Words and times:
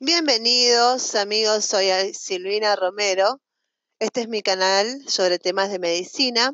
Bienvenidos 0.00 1.16
amigos, 1.16 1.64
soy 1.64 2.14
Silvina 2.14 2.76
Romero. 2.76 3.40
Este 3.98 4.20
es 4.20 4.28
mi 4.28 4.42
canal 4.42 5.02
sobre 5.08 5.40
temas 5.40 5.72
de 5.72 5.80
medicina, 5.80 6.52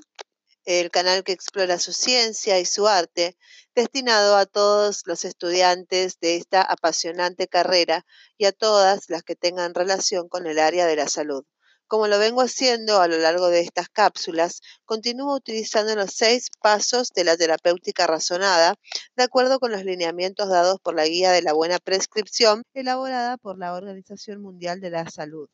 el 0.64 0.90
canal 0.90 1.24
que 1.24 1.32
explora 1.32 1.78
su 1.78 1.92
ciencia 1.92 2.58
y 2.58 2.64
su 2.64 2.88
arte, 2.88 3.36
destinado 3.74 4.38
a 4.38 4.46
todos 4.46 5.02
los 5.04 5.26
estudiantes 5.26 6.18
de 6.20 6.36
esta 6.36 6.62
apasionante 6.62 7.46
carrera 7.46 8.06
y 8.38 8.46
a 8.46 8.52
todas 8.52 9.10
las 9.10 9.22
que 9.22 9.36
tengan 9.36 9.74
relación 9.74 10.30
con 10.30 10.46
el 10.46 10.58
área 10.58 10.86
de 10.86 10.96
la 10.96 11.08
salud. 11.08 11.44
Como 11.86 12.08
lo 12.08 12.18
vengo 12.18 12.40
haciendo 12.40 13.00
a 13.00 13.08
lo 13.08 13.18
largo 13.18 13.48
de 13.48 13.60
estas 13.60 13.90
cápsulas, 13.90 14.62
continúo 14.86 15.36
utilizando 15.36 15.94
los 15.94 16.12
seis 16.14 16.48
pasos 16.62 17.10
de 17.10 17.24
la 17.24 17.36
terapéutica 17.36 18.06
razonada, 18.06 18.74
de 19.16 19.22
acuerdo 19.22 19.60
con 19.60 19.70
los 19.70 19.84
lineamientos 19.84 20.48
dados 20.48 20.80
por 20.80 20.94
la 20.94 21.06
Guía 21.06 21.30
de 21.30 21.42
la 21.42 21.52
Buena 21.52 21.78
Prescripción, 21.78 22.62
elaborada 22.72 23.36
por 23.36 23.58
la 23.58 23.74
Organización 23.74 24.40
Mundial 24.40 24.80
de 24.80 24.90
la 24.90 25.10
Salud. 25.10 25.48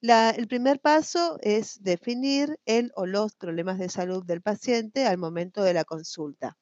el 0.00 0.48
primer 0.48 0.80
paso 0.80 1.38
es 1.42 1.82
definir 1.82 2.58
el 2.64 2.90
o 2.96 3.04
los 3.04 3.34
problemas 3.34 3.78
de 3.78 3.90
salud 3.90 4.24
del 4.24 4.40
paciente 4.40 5.06
al 5.06 5.18
momento 5.18 5.62
de 5.62 5.74
la 5.74 5.84
consulta. 5.84 6.56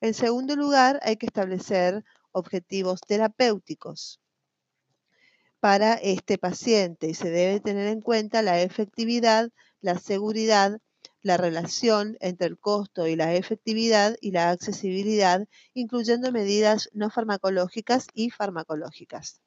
En 0.00 0.14
segundo 0.14 0.56
lugar, 0.56 0.98
hay 1.02 1.16
que 1.16 1.26
establecer 1.26 2.04
objetivos 2.32 3.00
terapéuticos 3.00 4.20
para 5.60 5.94
este 5.94 6.38
paciente 6.38 7.08
y 7.08 7.14
se 7.14 7.30
debe 7.30 7.60
tener 7.60 7.86
en 7.88 8.00
cuenta 8.00 8.42
la 8.42 8.60
efectividad, 8.60 9.50
la 9.80 9.98
seguridad, 9.98 10.80
la 11.22 11.36
relación 11.36 12.16
entre 12.20 12.46
el 12.46 12.58
costo 12.58 13.06
y 13.06 13.14
la 13.14 13.34
efectividad 13.34 14.16
y 14.20 14.30
la 14.30 14.50
accesibilidad, 14.50 15.46
incluyendo 15.74 16.32
medidas 16.32 16.88
no 16.94 17.10
farmacológicas 17.10 18.06
y 18.14 18.30
farmacológicas. 18.30 19.40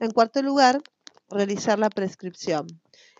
En 0.00 0.10
cuarto 0.10 0.42
lugar, 0.42 0.82
realizar 1.30 1.78
la 1.78 1.90
prescripción. 1.90 2.66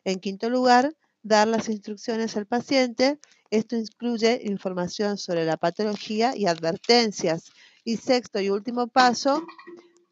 En 0.04 0.18
quinto 0.18 0.50
lugar, 0.50 0.94
dar 1.22 1.46
las 1.46 1.68
instrucciones 1.68 2.36
al 2.36 2.46
paciente. 2.46 3.18
Esto 3.50 3.76
incluye 3.76 4.40
información 4.44 5.18
sobre 5.18 5.44
la 5.44 5.56
patología 5.56 6.36
y 6.36 6.46
advertencias. 6.46 7.44
Y 7.84 7.96
sexto 7.96 8.40
y 8.40 8.50
último 8.50 8.88
paso, 8.88 9.42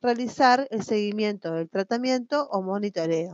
realizar 0.00 0.66
el 0.70 0.82
seguimiento 0.82 1.52
del 1.52 1.68
tratamiento 1.68 2.48
o 2.50 2.62
monitoreo. 2.62 3.32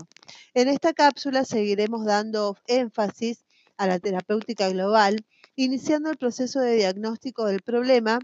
En 0.54 0.68
esta 0.68 0.92
cápsula 0.92 1.44
seguiremos 1.44 2.04
dando 2.04 2.56
énfasis 2.66 3.44
a 3.76 3.86
la 3.86 3.98
terapéutica 3.98 4.68
global, 4.70 5.24
iniciando 5.56 6.10
el 6.10 6.16
proceso 6.16 6.60
de 6.60 6.76
diagnóstico 6.76 7.46
del 7.46 7.62
problema 7.62 8.18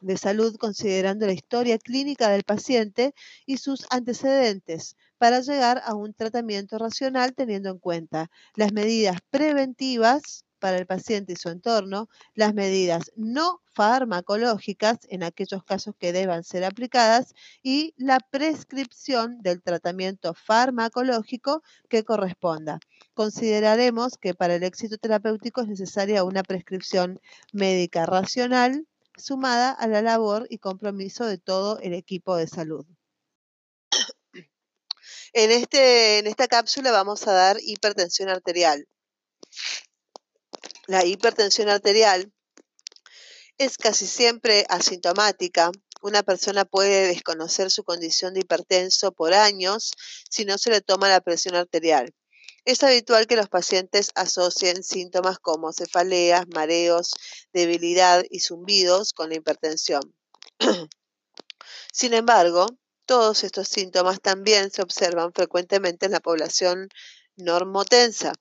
de 0.00 0.16
salud 0.16 0.56
considerando 0.56 1.26
la 1.26 1.32
historia 1.32 1.78
clínica 1.78 2.28
del 2.28 2.44
paciente 2.44 3.14
y 3.46 3.56
sus 3.56 3.86
antecedentes 3.90 4.96
para 5.18 5.40
llegar 5.40 5.82
a 5.84 5.94
un 5.94 6.14
tratamiento 6.14 6.78
racional 6.78 7.34
teniendo 7.34 7.70
en 7.70 7.78
cuenta 7.78 8.30
las 8.54 8.72
medidas 8.72 9.18
preventivas 9.30 10.44
para 10.58 10.76
el 10.76 10.86
paciente 10.86 11.32
y 11.32 11.36
su 11.36 11.48
entorno, 11.48 12.08
las 12.34 12.54
medidas 12.54 13.12
no 13.16 13.60
farmacológicas 13.72 14.98
en 15.08 15.22
aquellos 15.22 15.62
casos 15.64 15.94
que 15.98 16.12
deban 16.12 16.44
ser 16.44 16.64
aplicadas 16.64 17.34
y 17.62 17.94
la 17.96 18.18
prescripción 18.18 19.40
del 19.40 19.62
tratamiento 19.62 20.34
farmacológico 20.34 21.62
que 21.88 22.04
corresponda. 22.04 22.80
Consideraremos 23.14 24.18
que 24.18 24.34
para 24.34 24.56
el 24.56 24.64
éxito 24.64 24.98
terapéutico 24.98 25.60
es 25.60 25.68
necesaria 25.68 26.24
una 26.24 26.42
prescripción 26.42 27.20
médica 27.52 28.06
racional 28.06 28.86
sumada 29.16 29.72
a 29.72 29.86
la 29.86 30.02
labor 30.02 30.46
y 30.50 30.58
compromiso 30.58 31.26
de 31.26 31.38
todo 31.38 31.78
el 31.80 31.94
equipo 31.94 32.36
de 32.36 32.46
salud. 32.46 32.86
En, 35.32 35.50
este, 35.50 36.18
en 36.18 36.26
esta 36.26 36.48
cápsula 36.48 36.90
vamos 36.90 37.26
a 37.26 37.32
dar 37.32 37.58
hipertensión 37.60 38.28
arterial. 38.28 38.86
La 40.88 41.04
hipertensión 41.04 41.68
arterial 41.68 42.32
es 43.58 43.76
casi 43.76 44.06
siempre 44.06 44.64
asintomática. 44.70 45.70
Una 46.00 46.22
persona 46.22 46.64
puede 46.64 47.08
desconocer 47.08 47.70
su 47.70 47.84
condición 47.84 48.32
de 48.32 48.40
hipertenso 48.40 49.12
por 49.12 49.34
años 49.34 49.92
si 50.30 50.46
no 50.46 50.56
se 50.56 50.70
le 50.70 50.80
toma 50.80 51.10
la 51.10 51.20
presión 51.20 51.56
arterial. 51.56 52.14
Es 52.64 52.82
habitual 52.82 53.26
que 53.26 53.36
los 53.36 53.50
pacientes 53.50 54.12
asocien 54.14 54.82
síntomas 54.82 55.38
como 55.38 55.74
cefaleas, 55.74 56.46
mareos, 56.54 57.10
debilidad 57.52 58.24
y 58.30 58.40
zumbidos 58.40 59.12
con 59.12 59.28
la 59.28 59.36
hipertensión. 59.36 60.14
Sin 61.92 62.14
embargo, 62.14 62.64
todos 63.04 63.44
estos 63.44 63.68
síntomas 63.68 64.22
también 64.22 64.70
se 64.70 64.80
observan 64.80 65.34
frecuentemente 65.34 66.06
en 66.06 66.12
la 66.12 66.20
población 66.20 66.88
normotensa 67.36 68.32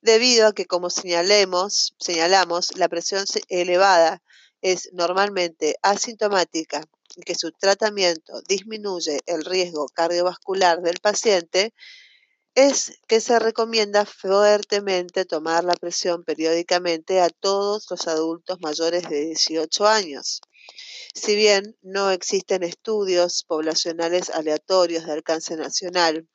debido 0.00 0.48
a 0.48 0.52
que, 0.52 0.66
como 0.66 0.90
señalamos, 0.90 1.92
la 2.76 2.88
presión 2.88 3.24
elevada 3.48 4.22
es 4.60 4.90
normalmente 4.92 5.76
asintomática 5.82 6.82
y 7.16 7.22
que 7.22 7.34
su 7.34 7.52
tratamiento 7.52 8.40
disminuye 8.48 9.20
el 9.26 9.44
riesgo 9.44 9.86
cardiovascular 9.88 10.80
del 10.80 10.98
paciente, 11.00 11.74
es 12.54 13.00
que 13.08 13.20
se 13.20 13.38
recomienda 13.38 14.06
fuertemente 14.06 15.24
tomar 15.24 15.64
la 15.64 15.74
presión 15.74 16.24
periódicamente 16.24 17.20
a 17.20 17.28
todos 17.28 17.86
los 17.90 18.06
adultos 18.06 18.60
mayores 18.60 19.08
de 19.08 19.26
18 19.26 19.86
años. 19.86 20.40
Si 21.14 21.34
bien 21.34 21.76
no 21.82 22.10
existen 22.10 22.62
estudios 22.62 23.44
poblacionales 23.44 24.30
aleatorios 24.30 25.04
de 25.06 25.12
alcance 25.12 25.56
nacional 25.56 26.28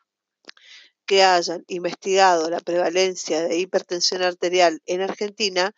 que 1.09 1.23
hayan 1.23 1.63
investigado 1.67 2.51
la 2.51 2.59
prevalencia 2.59 3.41
de 3.41 3.57
hipertensión 3.57 4.21
arterial 4.21 4.79
en 4.85 5.01
Argentina, 5.01 5.73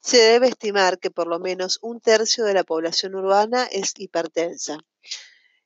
se 0.00 0.16
debe 0.16 0.48
estimar 0.48 0.98
que 0.98 1.12
por 1.12 1.28
lo 1.28 1.38
menos 1.38 1.78
un 1.82 2.00
tercio 2.00 2.44
de 2.44 2.54
la 2.54 2.64
población 2.64 3.14
urbana 3.14 3.64
es 3.70 3.92
hipertensa. 3.96 4.80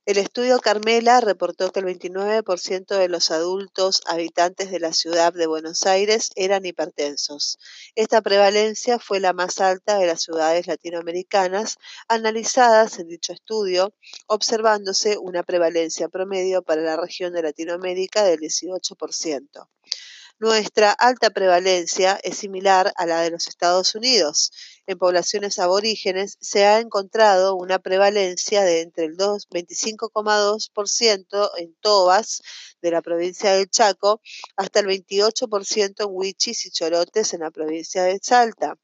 El 0.06 0.18
estudio 0.18 0.60
Carmela 0.60 1.20
reportó 1.20 1.72
que 1.72 1.80
el 1.80 1.86
29% 1.86 2.96
de 2.96 3.08
los 3.08 3.32
adultos 3.32 4.02
habitantes 4.06 4.70
de 4.70 4.78
la 4.78 4.92
ciudad 4.92 5.32
de 5.32 5.48
Buenos 5.48 5.84
Aires 5.84 6.30
eran 6.36 6.64
hipertensos. 6.64 7.58
Esta 7.96 8.22
prevalencia 8.22 9.00
fue 9.00 9.18
la 9.18 9.32
más 9.32 9.60
alta 9.60 9.98
de 9.98 10.06
las 10.06 10.22
ciudades 10.22 10.68
latinoamericanas 10.68 11.78
analizadas 12.06 13.00
en 13.00 13.08
dicho 13.08 13.32
estudio, 13.32 13.96
observándose 14.28 15.18
una 15.18 15.42
prevalencia 15.42 16.08
promedio 16.08 16.62
para 16.62 16.82
la 16.82 16.96
región 16.96 17.32
de 17.32 17.42
Latinoamérica 17.42 18.22
del 18.22 18.38
18%. 18.38 19.68
Nuestra 20.38 20.92
alta 20.92 21.30
prevalencia 21.30 22.20
es 22.22 22.36
similar 22.36 22.92
a 22.96 23.06
la 23.06 23.22
de 23.22 23.30
los 23.30 23.48
Estados 23.48 23.94
Unidos. 23.94 24.52
En 24.86 24.98
poblaciones 24.98 25.58
aborígenes 25.58 26.36
se 26.42 26.66
ha 26.66 26.78
encontrado 26.78 27.54
una 27.54 27.78
prevalencia 27.78 28.62
de 28.62 28.82
entre 28.82 29.06
el 29.06 29.16
25,2% 29.16 31.50
en 31.56 31.74
Tobas 31.80 32.42
de 32.82 32.90
la 32.90 33.00
provincia 33.00 33.52
del 33.52 33.70
Chaco 33.70 34.20
hasta 34.56 34.80
el 34.80 34.88
28% 34.88 36.04
en 36.04 36.10
Huichis 36.10 36.66
y 36.66 36.70
Chorotes 36.70 37.32
en 37.32 37.40
la 37.40 37.50
provincia 37.50 38.02
de 38.02 38.18
Salta. 38.20 38.76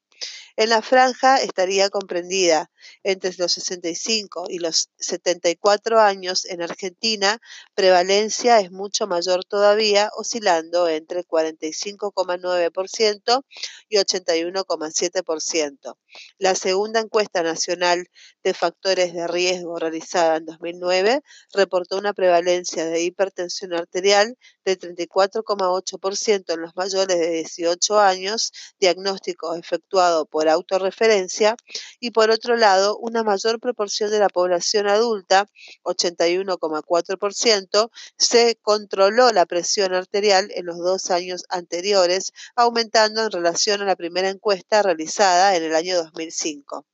En 0.57 0.69
la 0.69 0.83
franja 0.83 1.39
estaría 1.39 1.89
comprendida 1.89 2.71
entre 3.03 3.33
los 3.39 3.53
65 3.53 4.49
y 4.51 4.59
los 4.59 4.91
74 4.99 5.99
años 5.99 6.45
en 6.45 6.61
Argentina, 6.61 7.41
prevalencia 7.75 8.61
es 8.61 8.71
mucho 8.71 9.07
mayor 9.07 9.45
todavía, 9.45 10.11
oscilando 10.17 10.89
entre 10.89 11.25
45,9% 11.25 13.45
y 13.89 13.97
81,7%. 13.97 15.97
La 16.39 16.55
segunda 16.55 17.01
encuesta 17.01 17.43
nacional 17.43 18.07
de 18.43 18.53
factores 18.53 19.15
de 19.15 19.27
riesgo 19.27 19.79
realizada 19.79 20.37
en 20.37 20.45
2009 20.45 21.23
reportó 21.55 21.97
una 21.97 22.13
prevalencia 22.13 22.85
de 22.85 23.03
hipertensión 23.03 23.73
arterial 23.73 24.37
de 24.65 24.79
34,8% 24.79 26.53
en 26.53 26.61
los 26.61 26.77
mayores 26.77 27.19
de 27.19 27.31
18 27.31 27.99
años, 27.99 28.53
diagnóstico 28.79 29.55
efectuado 29.55 30.12
por 30.31 30.49
autorreferencia, 30.49 31.57
y 32.01 32.11
por 32.11 32.31
otro 32.31 32.57
lado, 32.57 32.97
una 32.99 33.23
mayor 33.23 33.61
proporción 33.61 34.11
de 34.11 34.19
la 34.19 34.29
población 34.29 34.89
adulta, 34.89 35.47
81,4%, 35.85 37.91
se 38.17 38.57
controló 38.63 39.33
la 39.33 39.47
presión 39.47 39.95
arterial 39.95 40.51
en 40.55 40.67
los 40.67 40.79
dos 40.79 41.11
años 41.11 41.45
anteriores, 41.49 42.33
aumentando 42.57 43.25
en 43.25 43.31
relación 43.31 43.83
a 43.83 43.87
la 43.87 43.97
primera 43.97 44.29
encuesta 44.29 44.83
realizada 44.83 45.57
en 45.57 45.65
el 45.65 45.75
año 45.75 45.97
2005. 45.97 46.87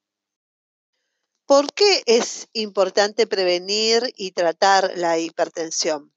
¿Por 1.47 1.73
qué 1.73 2.03
es 2.05 2.49
importante 2.53 3.27
prevenir 3.27 4.13
y 4.17 4.33
tratar 4.33 4.93
la 4.97 5.19
hipertensión? 5.19 6.13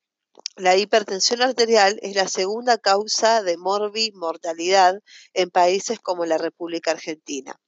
La 0.55 0.77
hipertensión 0.77 1.41
arterial 1.41 1.97
es 2.01 2.15
la 2.15 2.27
segunda 2.27 2.77
causa 2.77 3.41
de 3.41 3.57
morbi 3.57 4.11
mortalidad 4.13 5.01
en 5.33 5.49
países 5.49 5.99
como 5.99 6.25
la 6.25 6.37
República 6.37 6.91
Argentina. 6.91 7.59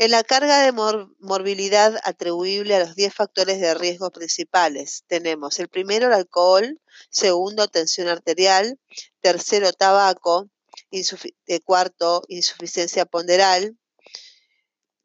En 0.00 0.12
la 0.12 0.22
carga 0.22 0.60
de 0.60 0.72
morbilidad 0.72 2.00
atribuible 2.04 2.76
a 2.76 2.80
los 2.80 2.94
10 2.94 3.14
factores 3.14 3.60
de 3.60 3.74
riesgo 3.74 4.10
principales 4.10 5.04
tenemos 5.08 5.58
el 5.58 5.68
primero 5.68 6.06
el 6.06 6.14
alcohol, 6.14 6.80
segundo 7.10 7.66
tensión 7.66 8.08
arterial, 8.08 8.78
tercero 9.20 9.72
tabaco, 9.72 10.48
eh, 10.90 11.60
cuarto 11.64 12.22
insuficiencia 12.28 13.06
ponderal, 13.06 13.76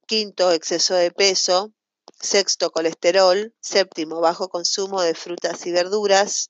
quinto 0.05 0.51
exceso 0.51 0.93
de 0.93 1.09
peso, 1.09 1.73
sexto 2.19 2.71
colesterol, 2.71 3.53
séptimo 3.59 4.21
bajo 4.21 4.49
consumo 4.49 5.01
de 5.01 5.13
frutas 5.13 5.65
y 5.65 5.71
verduras, 5.71 6.49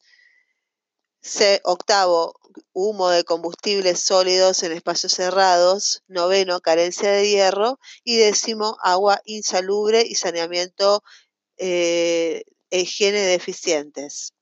octavo, 1.64 2.36
humo 2.74 3.10
de 3.10 3.24
combustibles 3.24 4.00
sólidos 4.00 4.64
en 4.64 4.74
espacios 4.74 5.14
cerrados, 5.14 6.04
noveno, 6.08 6.60
carencia 6.60 7.12
de 7.12 7.30
hierro 7.30 7.80
y 8.04 8.18
décimo, 8.18 8.78
agua 8.84 9.22
insalubre 9.26 10.04
y 10.06 10.16
saneamiento 10.16 11.04
e 11.58 12.44
higiene 12.72 13.22
deficientes. 13.22 14.34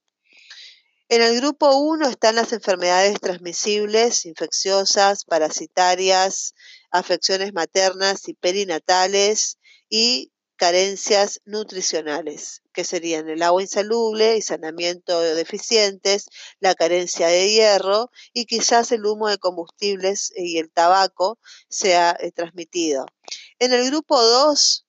En 1.07 1.21
el 1.21 1.35
grupo 1.35 1.75
1 1.75 2.07
están 2.07 2.35
las 2.35 2.53
enfermedades 2.53 3.19
transmisibles, 3.19 4.25
infecciosas, 4.25 5.25
parasitarias, 5.25 6.55
afecciones 6.89 7.53
maternas 7.53 8.29
y 8.29 8.33
perinatales 8.33 9.57
y 9.89 10.31
carencias 10.61 11.41
nutricionales, 11.45 12.61
que 12.71 12.83
serían 12.83 13.27
el 13.29 13.41
agua 13.41 13.63
insalubre 13.63 14.37
y 14.37 14.43
saneamiento 14.43 15.19
de 15.19 15.33
deficientes, 15.33 16.27
la 16.59 16.75
carencia 16.75 17.29
de 17.29 17.49
hierro 17.49 18.11
y 18.31 18.45
quizás 18.45 18.91
el 18.91 19.03
humo 19.07 19.27
de 19.27 19.39
combustibles 19.39 20.31
y 20.35 20.59
el 20.59 20.69
tabaco 20.69 21.39
sea 21.67 22.15
eh, 22.19 22.31
transmitido. 22.31 23.07
En 23.57 23.73
el 23.73 23.87
grupo 23.87 24.21
2 24.21 24.85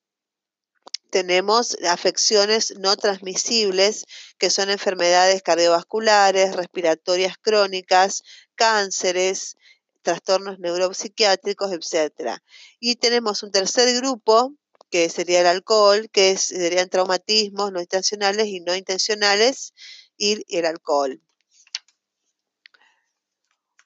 tenemos 1.09 1.79
afecciones 1.89 2.75
no 2.79 2.95
transmisibles, 2.99 4.05
que 4.37 4.51
son 4.51 4.69
enfermedades 4.69 5.41
cardiovasculares, 5.41 6.55
respiratorias 6.55 7.37
crónicas, 7.41 8.25
cánceres, 8.57 9.57
trastornos 10.03 10.59
neuropsiquiátricos, 10.59 11.73
etc. 11.73 12.37
Y 12.79 12.97
tenemos 12.97 13.43
un 13.43 13.53
tercer 13.53 13.91
grupo 13.97 14.53
que 14.93 15.09
sería 15.09 15.41
el 15.41 15.47
alcohol, 15.47 16.11
que 16.13 16.37
serían 16.37 16.91
traumatismos 16.91 17.73
no 17.73 17.81
intencionales 17.81 18.47
y 18.49 18.61
no 18.61 18.77
intencionales, 18.77 19.75
y 20.19 20.45
el 20.57 20.67
alcohol. 20.67 21.21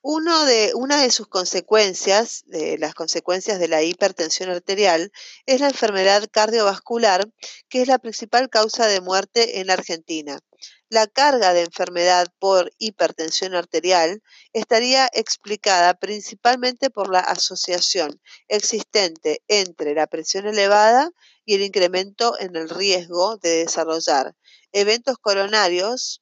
Uno 0.09 0.45
de, 0.45 0.71
una 0.73 1.01
de 1.01 1.11
sus 1.11 1.27
consecuencias, 1.27 2.45
de 2.47 2.77
las 2.77 2.93
consecuencias 2.93 3.59
de 3.59 3.67
la 3.67 3.83
hipertensión 3.83 4.49
arterial, 4.49 5.11
es 5.45 5.59
la 5.59 5.67
enfermedad 5.67 6.29
cardiovascular, 6.31 7.29
que 7.67 7.81
es 7.81 7.89
la 7.89 7.99
principal 7.99 8.49
causa 8.49 8.87
de 8.87 9.01
muerte 9.01 9.59
en 9.59 9.69
Argentina. 9.69 10.39
La 10.87 11.07
carga 11.07 11.53
de 11.53 11.63
enfermedad 11.63 12.27
por 12.39 12.71
hipertensión 12.77 13.53
arterial 13.53 14.23
estaría 14.53 15.09
explicada 15.11 15.93
principalmente 15.95 16.89
por 16.89 17.11
la 17.11 17.19
asociación 17.19 18.21
existente 18.47 19.43
entre 19.49 19.93
la 19.93 20.07
presión 20.07 20.47
elevada 20.47 21.11
y 21.43 21.55
el 21.55 21.63
incremento 21.63 22.39
en 22.39 22.55
el 22.55 22.69
riesgo 22.69 23.35
de 23.35 23.65
desarrollar 23.65 24.37
eventos 24.71 25.17
coronarios. 25.17 26.21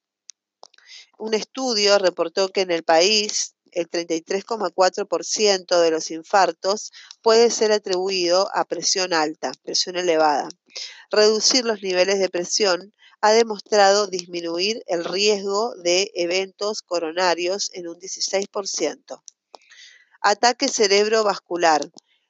Un 1.18 1.34
estudio 1.34 2.00
reportó 2.00 2.48
que 2.48 2.62
en 2.62 2.72
el 2.72 2.82
país 2.82 3.52
el 3.76 3.90
33,4% 3.90 5.80
de 5.80 5.90
los 5.90 6.10
infartos 6.10 6.92
puede 7.20 7.50
ser 7.50 7.72
atribuido 7.72 8.48
a 8.54 8.64
presión 8.64 9.12
alta, 9.12 9.52
presión 9.62 9.96
elevada. 9.96 10.48
Reducir 11.10 11.66
los 11.66 11.82
niveles 11.82 12.18
de 12.18 12.30
presión 12.30 12.94
ha 13.20 13.32
demostrado 13.32 14.06
disminuir 14.06 14.82
el 14.86 15.04
riesgo 15.04 15.74
de 15.74 16.10
eventos 16.14 16.80
coronarios 16.80 17.70
en 17.74 17.88
un 17.88 17.96
16%. 17.96 19.22
Ataque 20.22 20.68
cerebrovascular. 20.68 21.82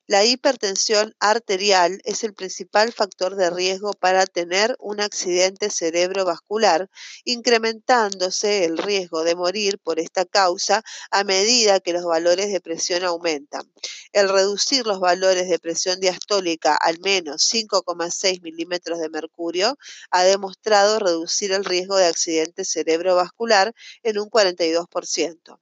La 0.08 0.24
hipertensión 0.24 1.16
arterial 1.18 2.00
es 2.04 2.22
el 2.22 2.32
principal 2.32 2.92
factor 2.92 3.34
de 3.34 3.50
riesgo 3.50 3.92
para 3.92 4.24
tener 4.24 4.76
un 4.78 5.00
accidente 5.00 5.68
cerebrovascular, 5.68 6.88
incrementándose 7.24 8.64
el 8.64 8.78
riesgo 8.78 9.24
de 9.24 9.34
morir 9.34 9.80
por 9.80 9.98
esta 9.98 10.24
causa 10.24 10.84
a 11.10 11.24
medida 11.24 11.80
que 11.80 11.92
los 11.92 12.04
valores 12.04 12.52
de 12.52 12.60
presión 12.60 13.02
aumentan. 13.02 13.68
El 14.12 14.28
reducir 14.28 14.86
los 14.86 15.00
valores 15.00 15.48
de 15.48 15.58
presión 15.58 15.98
diastólica 15.98 16.76
al 16.76 17.00
menos 17.00 17.42
5,6 17.52 18.42
milímetros 18.42 19.00
de 19.00 19.08
mercurio 19.08 19.76
ha 20.12 20.22
demostrado 20.22 21.00
reducir 21.00 21.50
el 21.50 21.64
riesgo 21.64 21.96
de 21.96 22.06
accidente 22.06 22.64
cerebrovascular 22.64 23.74
en 24.04 24.20
un 24.20 24.30
42%. 24.30 25.58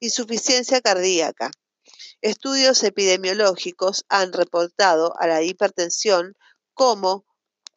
Insuficiencia 0.00 0.80
cardíaca. 0.80 1.50
Estudios 2.26 2.82
epidemiológicos 2.82 4.04
han 4.08 4.32
reportado 4.32 5.14
a 5.20 5.28
la 5.28 5.44
hipertensión 5.44 6.34
como 6.74 7.24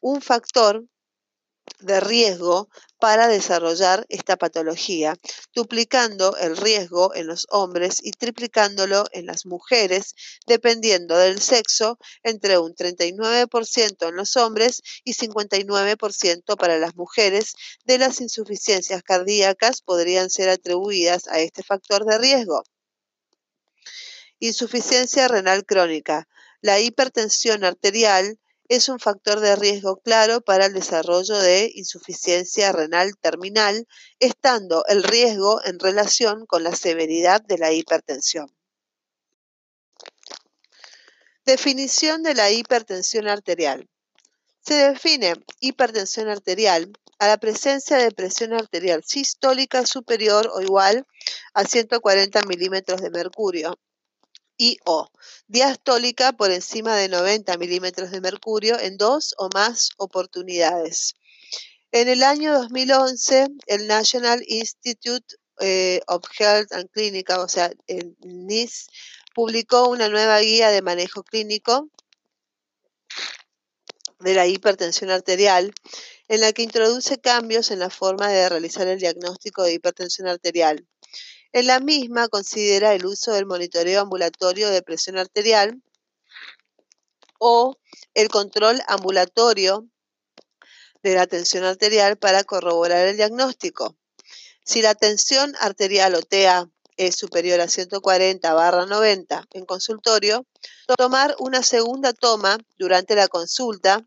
un 0.01 0.23
factor 0.23 0.85
de 1.81 1.99
riesgo 1.99 2.67
para 2.99 3.27
desarrollar 3.27 4.07
esta 4.09 4.37
patología, 4.37 5.13
duplicando 5.53 6.35
el 6.37 6.57
riesgo 6.57 7.13
en 7.13 7.27
los 7.27 7.45
hombres 7.51 7.99
y 8.01 8.09
triplicándolo 8.09 9.05
en 9.11 9.27
las 9.27 9.45
mujeres, 9.45 10.15
dependiendo 10.47 11.15
del 11.15 11.39
sexo, 11.39 11.99
entre 12.23 12.57
un 12.57 12.73
39% 12.73 14.09
en 14.09 14.15
los 14.15 14.35
hombres 14.35 14.81
y 15.03 15.13
59% 15.13 16.57
para 16.57 16.79
las 16.79 16.95
mujeres 16.95 17.53
de 17.85 17.99
las 17.99 18.19
insuficiencias 18.19 19.03
cardíacas 19.03 19.83
podrían 19.83 20.31
ser 20.31 20.49
atribuidas 20.49 21.27
a 21.27 21.39
este 21.39 21.61
factor 21.61 22.03
de 22.03 22.17
riesgo. 22.17 22.63
Insuficiencia 24.41 25.27
renal 25.27 25.65
crónica. 25.65 26.29
La 26.61 26.79
hipertensión 26.79 27.65
arterial 27.65 28.39
es 28.69 28.87
un 28.87 28.97
factor 28.97 29.41
de 29.41 29.57
riesgo 29.57 29.97
claro 29.97 30.39
para 30.39 30.67
el 30.67 30.73
desarrollo 30.73 31.37
de 31.37 31.69
insuficiencia 31.75 32.71
renal 32.71 33.17
terminal, 33.17 33.85
estando 34.19 34.85
el 34.87 35.03
riesgo 35.03 35.59
en 35.65 35.77
relación 35.77 36.45
con 36.45 36.63
la 36.63 36.73
severidad 36.73 37.41
de 37.41 37.57
la 37.57 37.73
hipertensión. 37.73 38.49
Definición 41.45 42.23
de 42.23 42.35
la 42.35 42.49
hipertensión 42.49 43.27
arterial. 43.27 43.89
Se 44.61 44.75
define 44.75 45.33
hipertensión 45.59 46.29
arterial 46.29 46.93
a 47.17 47.27
la 47.27 47.37
presencia 47.37 47.97
de 47.97 48.11
presión 48.11 48.53
arterial 48.53 49.03
sistólica 49.03 49.85
superior 49.85 50.49
o 50.53 50.61
igual 50.61 51.05
a 51.53 51.65
140 51.65 52.41
milímetros 52.43 53.01
de 53.01 53.09
mercurio 53.09 53.77
y 54.59 54.77
O, 54.85 55.09
diastólica 55.47 56.33
por 56.33 56.51
encima 56.51 56.95
de 56.97 57.07
90 57.07 57.57
milímetros 57.57 58.11
de 58.11 58.19
mercurio 58.19 58.77
en 58.77 58.97
dos 58.97 59.33
o 59.37 59.49
más 59.53 59.91
oportunidades. 59.97 61.15
En 61.91 62.09
el 62.09 62.21
año 62.21 62.53
2011, 62.53 63.47
el 63.67 63.87
National 63.87 64.43
Institute 64.45 65.25
eh, 65.61 66.01
of 66.07 66.23
Health 66.37 66.73
and 66.73 66.89
Clinical, 66.91 67.39
o 67.39 67.47
sea, 67.47 67.71
el 67.87 68.15
NIS, 68.21 68.87
publicó 69.33 69.87
una 69.87 70.09
nueva 70.09 70.39
guía 70.41 70.69
de 70.69 70.81
manejo 70.81 71.23
clínico 71.23 71.89
de 74.19 74.33
la 74.33 74.45
hipertensión 74.45 75.09
arterial, 75.09 75.73
en 76.27 76.41
la 76.41 76.51
que 76.51 76.63
introduce 76.63 77.19
cambios 77.19 77.71
en 77.71 77.79
la 77.79 77.89
forma 77.89 78.27
de 78.27 78.49
realizar 78.49 78.87
el 78.89 78.99
diagnóstico 78.99 79.63
de 79.63 79.73
hipertensión 79.73 80.27
arterial. 80.27 80.85
En 81.51 81.65
la 81.65 81.79
misma 81.79 82.27
considera 82.27 82.93
el 82.93 83.07
uso 83.07 83.31
del 83.31 83.47
monitoreo 83.47 84.01
ambulatorio 84.01 84.69
de 84.69 84.83
presión 84.83 85.17
arterial 85.17 85.81
o 87.39 87.79
el 88.13 88.29
control 88.29 88.79
ambulatorio 88.87 89.87
de 91.01 91.15
la 91.15 91.25
tensión 91.25 91.63
arterial 91.63 92.17
para 92.17 92.43
corroborar 92.43 93.07
el 93.07 93.17
diagnóstico. 93.17 93.95
Si 94.63 94.83
la 94.83 94.93
tensión 94.93 95.55
arterial 95.59 96.13
o 96.13 96.21
TEA 96.21 96.69
es 96.97 97.15
superior 97.15 97.61
a 97.61 97.67
140 97.67 98.53
barra 98.53 98.85
90 98.85 99.47
en 99.53 99.65
consultorio, 99.65 100.45
tomar 100.97 101.35
una 101.39 101.63
segunda 101.63 102.13
toma 102.13 102.59
durante 102.77 103.15
la 103.15 103.27
consulta. 103.27 104.05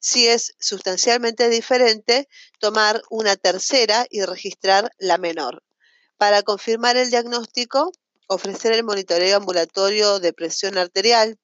Si 0.00 0.28
es 0.28 0.54
sustancialmente 0.60 1.48
diferente, 1.48 2.28
tomar 2.58 3.00
una 3.08 3.36
tercera 3.36 4.06
y 4.10 4.22
registrar 4.22 4.92
la 4.98 5.16
menor. 5.16 5.62
Para 6.18 6.42
confirmar 6.42 6.96
el 6.96 7.10
diagnóstico, 7.10 7.92
ofrecer 8.26 8.72
el 8.72 8.84
monitoreo 8.84 9.36
ambulatorio 9.36 10.18
de 10.18 10.32
presión 10.32 10.76
arterial. 10.76 11.38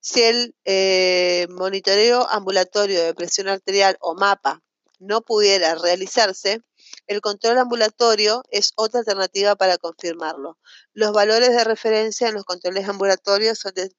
Si 0.00 0.22
el 0.22 0.54
eh, 0.64 1.46
monitoreo 1.50 2.26
ambulatorio 2.30 3.04
de 3.04 3.14
presión 3.14 3.48
arterial 3.48 3.98
o 4.00 4.14
MAPA 4.14 4.62
no 4.98 5.20
pudiera 5.20 5.74
realizarse, 5.74 6.62
El 7.06 7.20
control 7.20 7.58
ambulatorio 7.58 8.42
es 8.50 8.72
otra 8.76 9.00
alternativa 9.00 9.56
para 9.56 9.76
confirmarlo. 9.76 10.56
Los 10.94 11.12
valores 11.12 11.50
de 11.50 11.64
referencia 11.64 12.28
en 12.28 12.34
los 12.34 12.44
controles 12.44 12.88
ambulatorios 12.88 13.58
son 13.58 13.74
de 13.74 13.90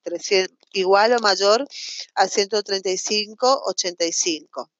igual 0.72 1.12
o 1.12 1.20
mayor 1.20 1.68
a 2.14 2.26
135-85. 2.26 4.70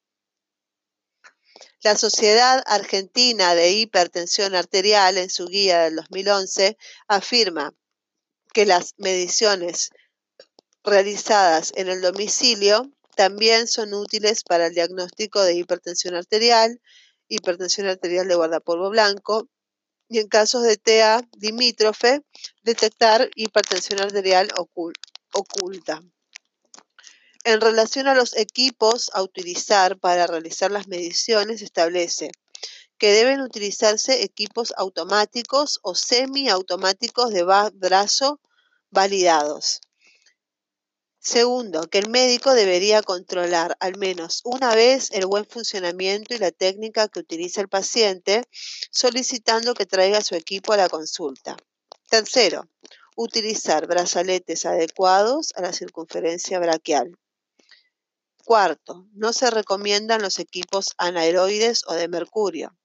La 1.83 1.97
Sociedad 1.97 2.63
Argentina 2.67 3.55
de 3.55 3.73
Hipertensión 3.73 4.55
Arterial, 4.55 5.19
en 5.19 5.31
su 5.31 5.47
guía 5.47 5.81
del 5.81 5.97
2011, 5.97 6.77
afirma 7.09 7.75
que 8.53 8.67
las 8.67 8.95
mediciones 8.99 9.91
realizadas 10.85 11.73
en 11.77 11.89
el 11.89 12.01
domicilio 12.01 12.91
también 13.17 13.69
son 13.69 13.95
útiles 13.95 14.45
para 14.45 14.67
el 14.67 14.75
diagnóstico 14.75 15.43
de 15.43 15.55
hipertensión 15.55 16.15
arterial, 16.15 16.81
hipertensión 17.29 17.87
arterial 17.87 18.29
de 18.29 18.35
guardapolvo 18.35 18.91
blanco 18.91 19.49
y 20.09 20.19
en 20.19 20.29
casos 20.29 20.63
de 20.65 20.77
TEA 20.77 21.23
limítrofe, 21.39 22.23
detectar 22.63 23.31
hipertensión 23.37 24.01
arterial 24.01 24.49
oculta. 25.33 26.03
En 27.45 27.61
relación 27.63 28.07
a 28.07 28.15
los 28.15 28.37
equipos 28.37 29.11
a 29.15 29.23
utilizar 29.23 29.99
para 29.99 30.27
realizar 30.27 30.71
las 30.71 30.89
mediciones, 30.89 31.63
establece 31.63 32.31
que 32.99 33.13
deben 33.13 33.41
utilizarse 33.41 34.23
equipos 34.23 34.75
automáticos 34.77 35.81
o 35.83 35.95
semiautomáticos 35.95 37.31
de 37.33 37.45
brazo 37.73 38.41
validados. 38.91 39.81
Segundo, 41.19 41.89
que 41.89 41.99
el 41.99 42.11
médico 42.11 42.53
debería 42.53 43.03
controlar 43.03 43.75
al 43.81 43.97
menos 43.97 44.43
una 44.45 44.75
vez 44.75 45.11
el 45.13 45.25
buen 45.25 45.47
funcionamiento 45.47 46.35
y 46.35 46.39
la 46.39 46.51
técnica 46.51 47.09
que 47.09 47.21
utiliza 47.21 47.63
el 47.63 47.69
paciente, 47.69 48.45
solicitando 48.91 49.73
que 49.73 49.87
traiga 49.87 50.21
su 50.21 50.35
equipo 50.35 50.75
a 50.75 50.77
la 50.77 50.91
consulta. 50.91 51.57
Tercero, 52.11 52.69
utilizar 53.17 53.87
brazaletes 53.87 54.67
adecuados 54.67 55.55
a 55.57 55.63
la 55.63 55.73
circunferencia 55.73 56.59
braquial. 56.59 57.17
Cuarto, 58.45 59.07
no 59.13 59.33
se 59.33 59.51
recomiendan 59.51 60.23
los 60.23 60.39
equipos 60.39 60.95
anaeroides 60.99 61.83
o 61.87 61.95
de 61.95 62.09
mercurio. 62.09 62.77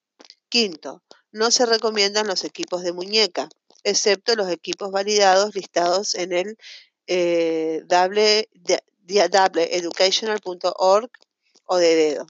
Quinto, 0.49 1.03
no 1.31 1.51
se 1.51 1.65
recomiendan 1.65 2.27
los 2.27 2.43
equipos 2.43 2.83
de 2.83 2.93
muñeca, 2.93 3.49
excepto 3.83 4.35
los 4.35 4.49
equipos 4.49 4.91
validados 4.91 5.55
listados 5.55 6.15
en 6.15 6.33
el 6.33 6.57
eh, 7.07 7.83
o 11.67 11.77
de 11.77 11.95
dedo. 11.95 12.27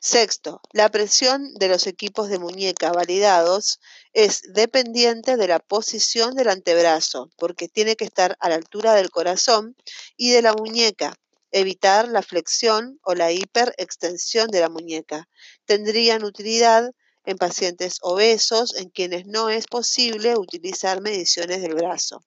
Sexto, 0.00 0.60
la 0.72 0.90
presión 0.90 1.54
de 1.54 1.68
los 1.68 1.86
equipos 1.86 2.28
de 2.28 2.38
muñeca 2.38 2.92
validados 2.92 3.80
es 4.12 4.42
dependiente 4.52 5.38
de 5.38 5.48
la 5.48 5.60
posición 5.60 6.34
del 6.34 6.50
antebrazo, 6.50 7.30
porque 7.38 7.68
tiene 7.68 7.96
que 7.96 8.04
estar 8.04 8.36
a 8.40 8.50
la 8.50 8.56
altura 8.56 8.92
del 8.92 9.08
corazón 9.08 9.74
y 10.18 10.30
de 10.32 10.42
la 10.42 10.52
muñeca, 10.52 11.14
evitar 11.54 12.08
la 12.08 12.20
flexión 12.20 12.98
o 13.02 13.14
la 13.14 13.30
hiperextensión 13.30 14.48
de 14.48 14.60
la 14.60 14.68
muñeca. 14.68 15.28
Tendrían 15.64 16.24
utilidad 16.24 16.90
en 17.24 17.38
pacientes 17.38 17.98
obesos 18.02 18.74
en 18.76 18.90
quienes 18.90 19.26
no 19.26 19.48
es 19.48 19.66
posible 19.66 20.36
utilizar 20.36 21.00
mediciones 21.00 21.62
del 21.62 21.74
brazo. 21.74 22.24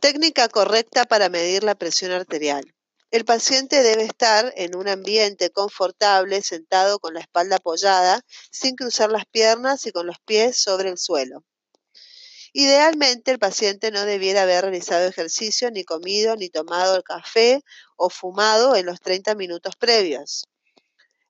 Técnica 0.00 0.48
correcta 0.48 1.04
para 1.04 1.28
medir 1.28 1.62
la 1.62 1.74
presión 1.74 2.10
arterial. 2.10 2.74
El 3.10 3.26
paciente 3.26 3.82
debe 3.82 4.04
estar 4.04 4.54
en 4.56 4.74
un 4.74 4.88
ambiente 4.88 5.50
confortable, 5.50 6.40
sentado 6.40 6.98
con 6.98 7.12
la 7.12 7.20
espalda 7.20 7.56
apoyada, 7.56 8.22
sin 8.50 8.74
cruzar 8.74 9.10
las 9.10 9.26
piernas 9.26 9.84
y 9.86 9.92
con 9.92 10.06
los 10.06 10.18
pies 10.24 10.56
sobre 10.56 10.88
el 10.88 10.96
suelo. 10.96 11.44
Idealmente, 12.52 13.30
el 13.30 13.38
paciente 13.38 13.90
no 13.92 14.04
debiera 14.04 14.42
haber 14.42 14.62
realizado 14.62 15.06
ejercicio, 15.06 15.70
ni 15.70 15.84
comido, 15.84 16.34
ni 16.36 16.48
tomado 16.48 16.96
el 16.96 17.04
café 17.04 17.62
o 17.96 18.10
fumado 18.10 18.74
en 18.74 18.86
los 18.86 19.00
30 19.00 19.34
minutos 19.36 19.76
previos. 19.76 20.44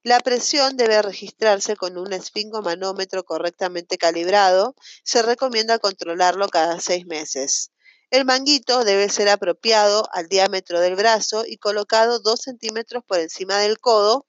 La 0.03 0.21
presión 0.21 0.79
debe 0.79 1.03
registrarse 1.03 1.77
con 1.77 1.99
un 1.99 2.15
esfingomanómetro 2.15 3.23
correctamente 3.23 3.99
calibrado. 3.99 4.75
Se 5.05 5.21
recomienda 5.21 5.79
controlarlo 5.79 6.49
cada 6.49 6.81
seis 6.81 7.05
meses. 7.05 7.71
El 8.11 8.25
manguito 8.25 8.83
debe 8.85 9.11
ser 9.11 9.29
apropiado 9.29 10.09
al 10.13 10.27
diámetro 10.27 10.81
del 10.81 10.97
brazo 10.97 11.45
y 11.47 11.59
colocado 11.59 12.19
2 12.21 12.41
centímetros 12.41 13.05
por 13.05 13.21
encima 13.21 13.59
del 13.59 13.79
codo, 13.79 14.27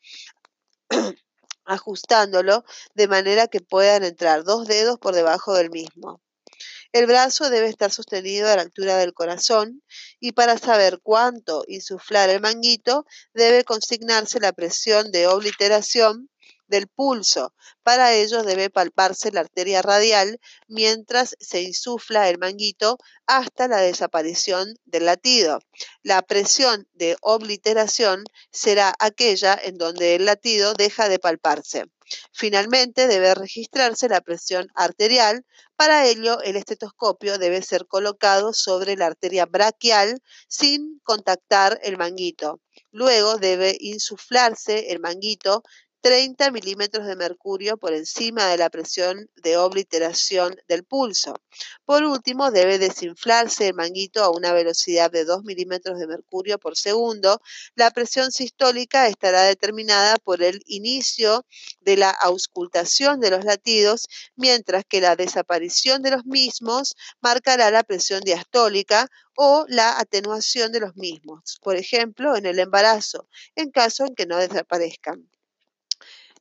ajustándolo 1.65 2.65
de 2.93 3.07
manera 3.07 3.48
que 3.48 3.62
puedan 3.62 4.03
entrar 4.03 4.43
dos 4.43 4.67
dedos 4.67 5.00
por 5.00 5.15
debajo 5.15 5.53
del 5.53 5.69
mismo. 5.69 6.21
El 6.93 7.05
brazo 7.05 7.50
debe 7.50 7.69
estar 7.69 7.89
sostenido 7.89 8.50
a 8.50 8.57
la 8.57 8.63
altura 8.63 8.98
del 8.98 9.13
corazón 9.13 9.81
y 10.19 10.33
para 10.33 10.57
saber 10.57 11.00
cuánto 11.01 11.63
insuflar 11.67 12.29
el 12.29 12.41
manguito 12.41 13.05
debe 13.33 13.63
consignarse 13.63 14.41
la 14.41 14.51
presión 14.51 15.10
de 15.12 15.27
obliteración 15.27 16.29
del 16.67 16.88
pulso. 16.88 17.53
Para 17.83 18.13
ello 18.13 18.43
debe 18.43 18.69
palparse 18.69 19.31
la 19.31 19.41
arteria 19.41 19.81
radial 19.81 20.39
mientras 20.67 21.36
se 21.39 21.62
insufla 21.62 22.27
el 22.29 22.39
manguito 22.39 22.98
hasta 23.25 23.69
la 23.69 23.77
desaparición 23.77 24.74
del 24.86 25.05
latido. 25.05 25.60
La 26.03 26.21
presión 26.24 26.88
de 26.93 27.15
obliteración 27.21 28.24
será 28.51 28.93
aquella 29.00 29.57
en 29.62 29.77
donde 29.77 30.15
el 30.15 30.25
latido 30.25 30.74
deja 30.74 31.07
de 31.07 31.19
palparse. 31.19 31.86
Finalmente, 32.33 33.07
debe 33.07 33.33
registrarse 33.36 34.10
la 34.10 34.21
presión 34.21 34.67
arterial. 34.75 35.45
Para 35.81 36.05
ello, 36.05 36.39
el 36.41 36.57
estetoscopio 36.57 37.39
debe 37.39 37.63
ser 37.63 37.88
colocado 37.88 38.53
sobre 38.53 38.95
la 38.95 39.07
arteria 39.07 39.47
braquial 39.47 40.21
sin 40.47 41.00
contactar 41.03 41.79
el 41.81 41.97
manguito. 41.97 42.61
Luego 42.91 43.38
debe 43.38 43.75
insuflarse 43.79 44.91
el 44.91 45.00
manguito 45.00 45.63
30 46.01 46.50
milímetros 46.50 47.05
de 47.05 47.15
mercurio 47.15 47.77
por 47.77 47.93
encima 47.93 48.48
de 48.48 48.58
la 48.58 48.72
presión 48.72 49.29
de 49.36 49.58
obliteración 49.58 50.55
del 50.67 50.84
pulso. 50.84 51.36
Por 51.86 52.03
último, 52.03 52.50
debe 52.50 52.79
desinflarse 52.79 53.67
el 53.67 53.75
manguito 53.75 54.24
a 54.24 54.31
una 54.31 54.51
velocidad 54.51 55.12
de 55.12 55.25
2 55.25 55.43
milímetros 55.43 56.00
de 56.00 56.08
mercurio 56.08 56.58
por 56.58 56.75
segundo. 56.75 57.39
La 57.75 57.91
presión 57.91 58.31
sistólica 58.31 59.08
estará 59.08 59.43
determinada 59.43 60.17
por 60.17 60.41
el 60.41 60.63
inicio 60.65 61.46
de 61.81 61.98
la 61.98 62.10
auscultación 62.10 63.20
de 63.20 63.29
los 63.29 63.46
latidos, 63.46 64.08
mientras 64.36 64.84
que 64.86 65.01
la 65.01 65.15
desaparición 65.15 66.01
de 66.01 66.12
los 66.12 66.25
mismos 66.25 66.96
marcará 67.22 67.70
la 67.70 67.84
presión 67.84 68.22
diastólica 68.22 69.08
o 69.36 69.65
la 69.67 70.00
atenuación 70.00 70.72
de 70.72 70.79
los 70.79 70.96
mismos, 70.96 71.60
por 71.62 71.75
ejemplo, 71.75 72.36
en 72.36 72.48
el 72.48 72.58
embarazo, 72.60 73.27
en 73.55 73.70
caso 73.70 74.05
en 74.05 74.15
que 74.15 74.25
no 74.25 74.38
desaparezcan. 74.38 75.29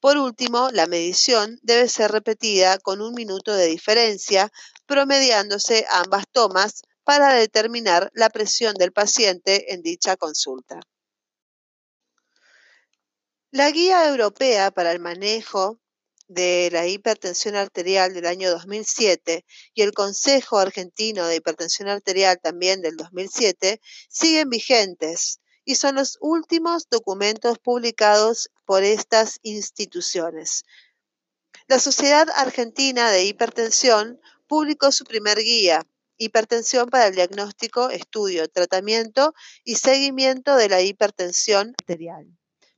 Por 0.01 0.17
último, 0.17 0.71
la 0.73 0.87
medición 0.87 1.59
debe 1.63 1.87
ser 1.89 2.11
repetida 2.11 2.79
con 2.79 3.03
un 3.03 3.15
minuto 3.15 3.55
de 3.55 3.67
diferencia, 3.67 4.51
promediándose 4.87 5.87
ambas 5.91 6.25
tomas 6.33 6.83
para 7.05 7.35
determinar 7.35 8.11
la 8.15 8.31
presión 8.31 8.75
del 8.75 8.93
paciente 8.93 9.75
en 9.75 9.83
dicha 9.83 10.17
consulta. 10.17 10.81
La 13.51 13.71
Guía 13.71 14.09
Europea 14.09 14.71
para 14.71 14.93
el 14.93 15.01
Manejo 15.01 15.81
de 16.29 16.71
la 16.73 16.87
Hipertensión 16.87 17.57
Arterial 17.57 18.15
del 18.15 18.27
año 18.27 18.49
2007 18.51 19.45
y 19.75 19.83
el 19.83 19.93
Consejo 19.93 20.59
Argentino 20.59 21.27
de 21.27 21.37
Hipertensión 21.37 21.89
Arterial 21.89 22.39
también 22.41 22.81
del 22.81 22.97
2007 22.97 23.81
siguen 24.09 24.49
vigentes 24.49 25.41
y 25.65 25.75
son 25.77 25.97
los 25.97 26.19
últimos 26.21 26.89
documentos 26.91 27.59
publicados 27.59 28.51
por 28.65 28.83
estas 28.83 29.39
instituciones. 29.43 30.65
La 31.69 31.79
Sociedad 31.79 32.29
Argentina 32.35 33.11
de 33.11 33.25
Hipertensión 33.25 34.21
publicó 34.47 34.91
su 34.91 35.05
primer 35.05 35.39
guía, 35.39 35.87
Hipertensión 36.23 36.91
para 36.91 37.07
el 37.07 37.15
diagnóstico, 37.15 37.89
estudio, 37.89 38.47
tratamiento 38.47 39.33
y 39.65 39.77
seguimiento 39.77 40.55
de 40.55 40.69
la 40.69 40.83
hipertensión 40.83 41.75
arterial. 41.79 42.27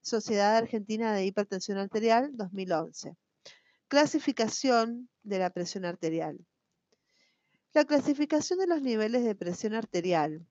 Sociedad 0.01 0.57
Argentina 0.57 1.13
de 1.13 1.25
Hipertensión 1.27 1.79
Arterial 1.79 2.31
2011. 2.35 3.17
Clasificación 3.89 5.09
de 5.25 5.39
la 5.41 5.51
presión 5.51 5.85
arterial. 5.85 6.39
La 7.73 7.85
clasificación 7.85 8.61
de 8.61 8.69
los 8.69 8.81
niveles 8.81 9.25
de 9.25 9.35
presión 9.35 9.75
arterial 9.75 10.47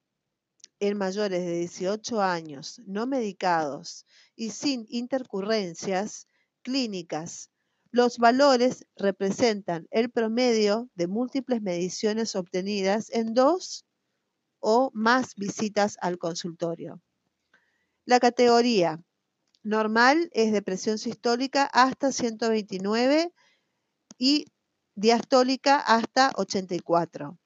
en 0.81 0.97
mayores 0.97 1.45
de 1.45 1.59
18 1.59 2.21
años 2.21 2.81
no 2.87 3.05
medicados 3.05 4.05
y 4.35 4.49
sin 4.49 4.85
intercurrencias 4.89 6.27
clínicas. 6.63 7.51
Los 7.91 8.17
valores 8.17 8.87
representan 8.95 9.87
el 9.91 10.09
promedio 10.09 10.89
de 10.95 11.07
múltiples 11.07 11.61
mediciones 11.61 12.35
obtenidas 12.35 13.11
en 13.11 13.33
dos 13.33 13.85
o 14.59 14.89
más 14.93 15.35
visitas 15.35 15.97
al 16.01 16.17
consultorio. 16.17 16.99
La 18.05 18.19
categoría 18.19 19.03
Normal 19.63 20.31
es 20.33 20.51
de 20.51 20.63
presión 20.63 20.97
sistólica 20.97 21.65
hasta 21.65 22.11
129 22.11 23.31
y 24.17 24.47
diastólica 24.95 25.79
hasta 25.79 26.31
84. 26.35 27.40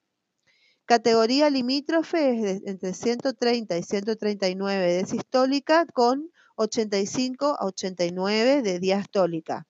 Categoría 0.87 1.49
limítrofe 1.49 2.51
es 2.51 2.61
entre 2.67 2.93
130 2.93 3.75
y 3.75 3.81
139 3.81 4.93
de 4.93 5.05
sistólica 5.07 5.87
con 5.87 6.31
85 6.57 7.57
a 7.59 7.65
89 7.65 8.61
de 8.61 8.79
diastólica. 8.79 9.65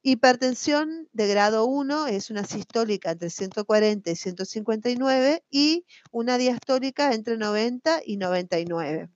Hipertensión 0.00 1.08
de 1.12 1.26
grado 1.26 1.66
1 1.66 2.06
es 2.06 2.30
una 2.30 2.44
sistólica 2.44 3.10
entre 3.10 3.30
140 3.30 4.12
y 4.12 4.14
159 4.14 5.42
y 5.50 5.84
una 6.12 6.38
diastólica 6.38 7.12
entre 7.14 7.36
90 7.36 8.02
y 8.04 8.16
99. 8.16 9.10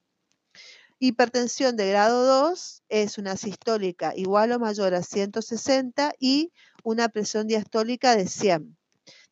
Hipertensión 0.98 1.76
de 1.76 1.88
grado 1.88 2.26
2 2.48 2.82
es 2.88 3.16
una 3.18 3.36
sistólica 3.36 4.12
igual 4.16 4.50
o 4.50 4.58
mayor 4.58 4.92
a 4.94 5.04
160 5.04 6.14
y 6.18 6.52
una 6.82 7.08
presión 7.10 7.46
diastólica 7.46 8.16
de 8.16 8.26
100. 8.26 8.76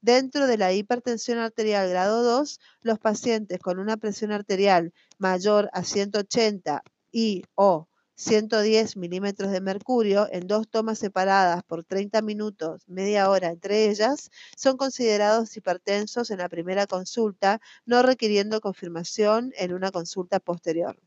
Dentro 0.03 0.47
de 0.47 0.57
la 0.57 0.73
hipertensión 0.73 1.39
arterial 1.39 1.89
grado 1.91 2.23
2, 2.23 2.59
los 2.81 2.99
pacientes 2.99 3.59
con 3.59 3.79
una 3.79 3.99
presión 3.99 4.33
arterial 4.33 4.95
mayor 5.19 5.69
a 5.75 5.85
180 5.85 6.83
y 7.13 7.45
o 7.55 7.87
110 8.15 8.97
milímetros 8.97 9.51
de 9.51 9.61
mercurio 9.61 10.27
en 10.31 10.47
dos 10.47 10.69
tomas 10.69 10.99
separadas 10.99 11.63
por 11.65 11.85
30 11.85 12.23
minutos, 12.23 12.83
media 12.87 13.29
hora 13.29 13.49
entre 13.49 13.91
ellas, 13.91 14.31
son 14.57 14.79
considerados 14.79 15.55
hipertensos 15.57 16.31
en 16.31 16.39
la 16.39 16.49
primera 16.49 16.87
consulta, 16.87 17.61
no 17.85 18.03
requiriendo 18.03 18.63
confirmación 18.63 19.53
en 19.59 19.75
una 19.75 19.91
consulta 19.91 20.41
posterior. 20.41 20.99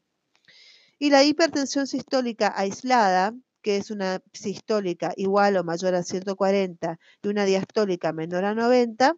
Y 1.00 1.10
la 1.10 1.24
hipertensión 1.24 1.88
sistólica 1.88 2.54
aislada 2.56 3.34
que 3.64 3.78
es 3.78 3.90
una 3.90 4.22
sistólica 4.34 5.14
igual 5.16 5.58
o 5.58 5.64
mayor 5.64 5.96
a 5.96 6.04
140 6.04 7.00
y 7.24 7.28
una 7.28 7.46
diastólica 7.46 8.14
menor 8.14 8.46
a 8.46 8.54
90, 8.54 9.16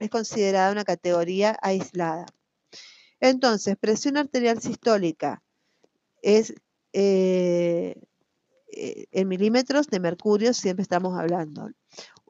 es 0.00 0.10
considerada 0.10 0.72
una 0.72 0.84
categoría 0.84 1.56
aislada. 1.62 2.26
Entonces, 3.20 3.76
presión 3.76 4.16
arterial 4.16 4.60
sistólica 4.60 5.42
es 6.22 6.54
eh, 6.92 7.94
en 9.12 9.28
milímetros 9.28 9.86
de 9.88 10.00
mercurio, 10.00 10.52
siempre 10.54 10.82
estamos 10.82 11.16
hablando. 11.18 11.70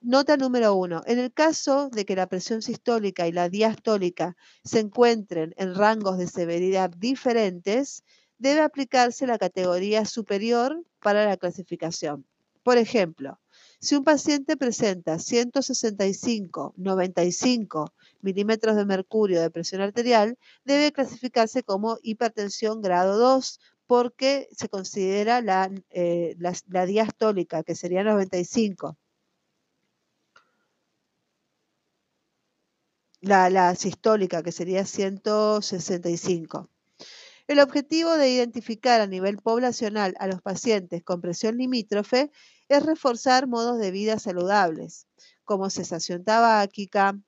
Nota 0.02 0.36
número 0.36 0.74
uno. 0.74 1.02
En 1.06 1.18
el 1.18 1.32
caso 1.32 1.88
de 1.88 2.04
que 2.04 2.16
la 2.16 2.26
presión 2.26 2.60
sistólica 2.60 3.26
y 3.26 3.32
la 3.32 3.48
diastólica 3.48 4.36
se 4.62 4.80
encuentren 4.80 5.54
en 5.56 5.74
rangos 5.74 6.18
de 6.18 6.26
severidad 6.26 6.90
diferentes, 6.90 8.04
debe 8.44 8.60
aplicarse 8.60 9.26
la 9.26 9.38
categoría 9.38 10.04
superior 10.04 10.84
para 11.00 11.24
la 11.24 11.38
clasificación. 11.38 12.26
Por 12.62 12.76
ejemplo, 12.76 13.40
si 13.80 13.94
un 13.96 14.04
paciente 14.04 14.58
presenta 14.58 15.18
165, 15.18 16.74
95 16.76 17.94
milímetros 18.20 18.76
de 18.76 18.84
mercurio 18.84 19.40
de 19.40 19.50
presión 19.50 19.80
arterial, 19.80 20.38
debe 20.64 20.92
clasificarse 20.92 21.62
como 21.62 21.98
hipertensión 22.02 22.82
grado 22.82 23.18
2 23.18 23.60
porque 23.86 24.48
se 24.52 24.68
considera 24.68 25.40
la, 25.40 25.70
eh, 25.90 26.36
diastólica, 26.86 27.62
que 27.62 27.74
sería 27.74 28.04
95. 28.04 28.98
La, 33.22 33.48
la 33.48 33.74
sistólica, 33.74 34.42
que 34.42 34.52
sería 34.52 34.84
165. 34.84 36.68
El 37.46 37.60
objetivo 37.60 38.16
de 38.16 38.30
identificar 38.30 39.02
a 39.02 39.06
nivel 39.06 39.36
poblacional 39.36 40.14
a 40.18 40.26
los 40.26 40.40
pacientes 40.40 41.02
con 41.04 41.20
presión 41.20 41.58
limítrofe 41.58 42.30
es 42.70 42.82
reforzar 42.82 43.46
modos 43.46 43.78
de 43.78 43.90
vida 43.90 44.18
saludables, 44.18 45.06
como 45.44 45.68
cesación 45.68 46.24
tabáquica, 46.24 47.18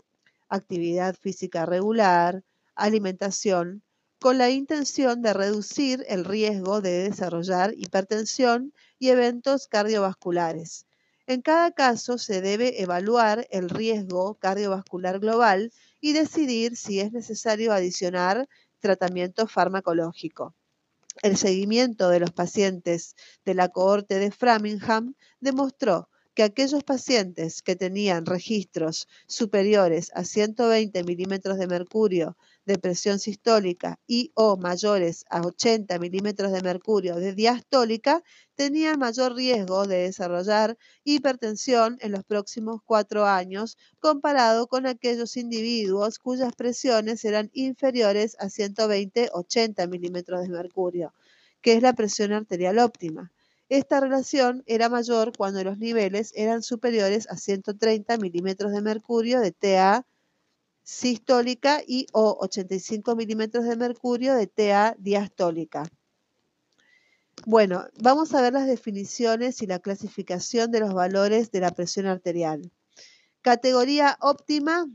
actividad 0.49 1.17
física 1.17 1.67
regular, 1.67 2.43
alimentación, 2.75 3.83
con 4.19 4.39
la 4.39 4.49
intención 4.49 5.21
de 5.21 5.35
reducir 5.35 6.03
el 6.09 6.25
riesgo 6.25 6.81
de 6.81 7.11
desarrollar 7.11 7.75
hipertensión 7.77 8.73
y 8.99 9.11
eventos 9.11 9.69
cardiovasculares. 9.69 10.87
En 11.27 11.43
cada 11.43 11.73
caso 11.73 12.17
se 12.17 12.41
debe 12.41 12.81
evaluar 12.81 13.47
el 13.51 13.69
riesgo 13.69 14.37
cardiovascular 14.37 15.19
global 15.19 15.73
y 16.01 16.15
decidir 16.15 16.75
si 16.77 17.01
es 17.01 17.13
necesario 17.13 17.73
adicionar 17.73 18.49
tratamiento 18.87 19.49
farmacológico. 19.49 20.55
El 21.23 21.37
seguimiento 21.37 22.09
de 22.09 22.21
los 22.21 22.31
pacientes 22.31 23.17
de 23.45 23.55
la 23.55 23.69
cohorte 23.69 24.21
de 24.21 24.31
Framingham 24.31 25.15
demostró 25.41 26.09
que 26.35 26.45
aquellos 26.45 26.85
pacientes 26.85 27.63
que 27.63 27.75
tenían 27.75 28.27
registros 28.27 29.09
superiores 29.27 30.13
a 30.15 30.23
120 30.23 31.03
milímetros 31.03 31.59
de 31.59 31.67
mercurio 31.67 32.37
de 32.67 32.79
presión 32.79 33.21
sistólica 33.21 33.99
y 34.07 34.33
o 34.35 34.57
mayores 34.57 35.25
a 35.31 35.41
80 35.41 35.99
milímetros 36.01 36.53
de 36.53 36.63
mercurio 36.63 37.15
de 37.15 37.33
diastólica 37.33 38.23
tenían 38.57 38.99
mayor 38.99 39.35
riesgo 39.35 39.87
de 39.87 39.99
desarrollar 39.99 40.77
hipertensión 41.05 41.97
en 42.01 42.13
los 42.13 42.25
próximos 42.25 42.81
cuatro 42.85 43.25
años 43.25 43.79
comparado 44.01 44.67
con 44.67 44.87
aquellos 44.87 45.37
individuos 45.37 46.19
cuyas 46.19 46.55
presiones 46.57 47.25
eran 47.25 47.51
inferiores 47.53 48.37
a 48.41 48.47
120-80 48.47 49.89
milímetros 49.89 50.43
de 50.43 50.49
mercurio, 50.49 51.15
que 51.63 51.75
es 51.75 51.83
la 51.83 51.93
presión 51.93 52.33
arterial 52.33 52.81
óptima. 52.81 53.33
Esta 53.69 54.01
relación 54.01 54.63
era 54.67 54.89
mayor 54.89 55.33
cuando 55.37 55.63
los 55.63 55.79
niveles 55.79 56.33
eran 56.35 56.63
superiores 56.63 57.29
a 57.31 57.37
130 57.37 58.17
milímetros 58.19 58.73
de 58.73 58.81
mercurio 58.81 59.41
de 59.41 59.53
TA 59.53 60.05
sistólica 60.87 61.83
y 61.85 62.07
o 62.13 62.39
85 62.41 63.17
milímetros 63.17 63.65
de 63.65 63.75
mercurio 63.75 64.37
de 64.37 64.47
TA 64.47 64.95
diastólica. 64.99 65.83
Bueno, 67.45 67.85
vamos 68.01 68.33
a 68.33 68.41
ver 68.41 68.53
las 68.53 68.69
definiciones 68.69 69.63
y 69.63 69.67
la 69.67 69.81
clasificación 69.81 70.71
de 70.71 70.79
los 70.79 70.95
valores 70.95 71.51
de 71.51 71.59
la 71.59 71.73
presión 71.73 72.07
arterial. 72.07 72.71
Categoría 73.43 74.17
óptima 74.21 74.87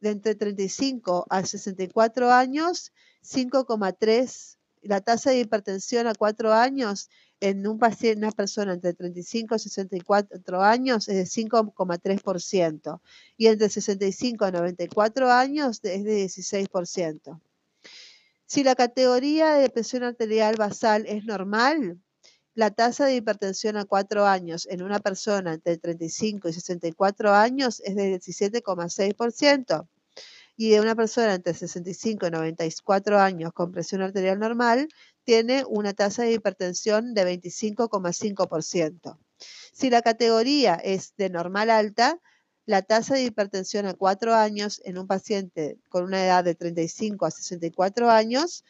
de 0.00 0.10
entre 0.10 0.34
35 0.34 1.26
a 1.30 1.46
64 1.46 2.30
años, 2.30 2.92
5,3. 3.22 4.58
La 4.82 5.00
tasa 5.00 5.30
de 5.30 5.40
hipertensión 5.40 6.06
a 6.06 6.14
4 6.14 6.52
años 6.52 7.08
en 7.40 7.66
un 7.66 7.78
paciente, 7.78 8.18
una 8.18 8.32
persona 8.32 8.74
entre 8.74 8.92
35 8.92 9.56
y 9.56 9.58
64 9.58 10.62
años 10.62 11.08
es 11.08 11.16
de 11.16 11.24
5,3% 11.24 13.00
y 13.36 13.46
entre 13.46 13.68
65 13.68 14.48
y 14.48 14.52
94 14.52 15.30
años 15.30 15.80
es 15.82 16.04
de 16.04 16.24
16%. 16.24 17.40
Si 18.46 18.64
la 18.64 18.74
categoría 18.74 19.54
de 19.54 19.70
presión 19.70 20.02
arterial 20.02 20.56
basal 20.56 21.06
es 21.06 21.24
normal, 21.24 21.98
la 22.54 22.70
tasa 22.70 23.06
de 23.06 23.16
hipertensión 23.16 23.76
a 23.76 23.84
4 23.84 24.26
años 24.26 24.66
en 24.68 24.82
una 24.82 24.98
persona 24.98 25.54
entre 25.54 25.78
35 25.78 26.48
y 26.48 26.52
64 26.52 27.32
años 27.32 27.80
es 27.84 27.94
de 27.96 28.18
17,6% 28.18 29.88
y 30.60 30.68
de 30.68 30.78
una 30.78 30.94
persona 30.94 31.32
entre 31.32 31.54
65 31.54 32.26
y 32.26 32.30
94 32.30 33.18
años 33.18 33.50
con 33.54 33.72
presión 33.72 34.02
arterial 34.02 34.38
normal 34.38 34.88
tiene 35.24 35.64
una 35.66 35.94
tasa 35.94 36.24
de 36.24 36.32
hipertensión 36.32 37.14
de 37.14 37.24
25,5%. 37.24 39.16
Si 39.72 39.88
la 39.88 40.02
categoría 40.02 40.74
es 40.74 41.14
de 41.16 41.30
normal 41.30 41.70
alta, 41.70 42.20
la 42.66 42.82
tasa 42.82 43.14
de 43.14 43.22
hipertensión 43.22 43.86
a 43.86 43.94
4 43.94 44.34
años 44.34 44.82
en 44.84 44.98
un 44.98 45.06
paciente 45.06 45.78
con 45.88 46.04
una 46.04 46.22
edad 46.22 46.44
de 46.44 46.54
35 46.54 47.24
a 47.24 47.30
64 47.30 48.10
años 48.10 48.62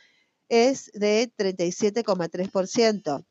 es 0.49 0.93
de 0.95 1.33
37,3%. 1.37 3.27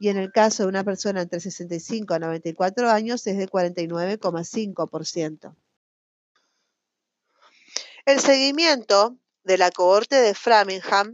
Y 0.00 0.08
en 0.08 0.16
el 0.16 0.32
caso 0.32 0.64
de 0.64 0.70
una 0.70 0.82
persona 0.82 1.22
entre 1.22 1.38
65 1.38 2.14
a 2.14 2.18
94 2.18 2.90
años 2.90 3.24
es 3.28 3.38
de 3.38 3.48
49,5%. 3.48 5.54
El 8.06 8.20
seguimiento 8.20 9.18
de 9.42 9.58
la 9.58 9.72
cohorte 9.72 10.14
de 10.14 10.32
Framingham 10.32 11.10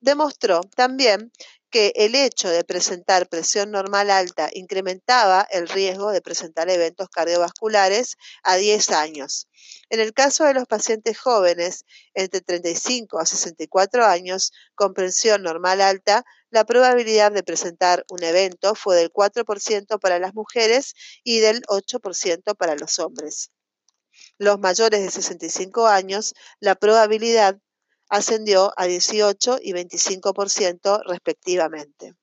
demostró 0.00 0.62
también 0.74 1.30
que 1.68 1.92
el 1.96 2.14
hecho 2.14 2.48
de 2.48 2.64
presentar 2.64 3.28
presión 3.28 3.70
normal 3.70 4.10
alta 4.10 4.48
incrementaba 4.54 5.46
el 5.50 5.68
riesgo 5.68 6.10
de 6.10 6.22
presentar 6.22 6.70
eventos 6.70 7.10
cardiovasculares 7.10 8.16
a 8.42 8.56
10 8.56 8.88
años. 8.92 9.48
En 9.90 10.00
el 10.00 10.14
caso 10.14 10.44
de 10.44 10.54
los 10.54 10.64
pacientes 10.64 11.18
jóvenes 11.18 11.84
entre 12.14 12.40
35 12.40 13.18
a 13.18 13.26
64 13.26 14.06
años 14.06 14.50
con 14.74 14.94
presión 14.94 15.42
normal 15.42 15.82
alta, 15.82 16.24
la 16.48 16.64
probabilidad 16.64 17.32
de 17.32 17.42
presentar 17.42 18.06
un 18.08 18.22
evento 18.22 18.74
fue 18.74 18.96
del 18.96 19.12
4% 19.12 20.00
para 20.00 20.18
las 20.18 20.32
mujeres 20.32 20.94
y 21.22 21.40
del 21.40 21.60
8% 21.64 22.56
para 22.56 22.76
los 22.76 22.98
hombres 22.98 23.50
los 24.38 24.58
mayores 24.58 25.02
de 25.02 25.10
65 25.10 25.86
años, 25.86 26.34
la 26.60 26.74
probabilidad 26.74 27.58
ascendió 28.08 28.72
a 28.76 28.86
18 28.86 29.58
y 29.62 29.72
25% 29.72 31.02
respectivamente. 31.06 32.14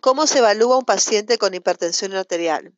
¿Cómo 0.00 0.26
se 0.26 0.38
evalúa 0.38 0.78
un 0.78 0.84
paciente 0.84 1.38
con 1.38 1.54
hipertensión 1.54 2.12
arterial? 2.14 2.76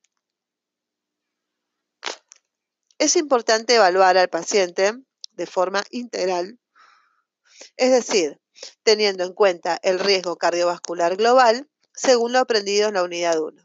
Es 2.98 3.16
importante 3.16 3.74
evaluar 3.74 4.18
al 4.18 4.29
paciente 4.29 4.92
de 5.33 5.46
forma 5.46 5.83
integral, 5.90 6.61
es 7.77 7.90
decir, 7.90 8.40
teniendo 8.83 9.24
en 9.24 9.33
cuenta 9.33 9.79
el 9.83 9.98
riesgo 9.98 10.37
cardiovascular 10.37 11.16
global 11.16 11.68
según 11.92 12.33
lo 12.33 12.40
aprendido 12.40 12.88
en 12.88 12.94
la 12.94 13.03
unidad 13.03 13.40
1. 13.40 13.63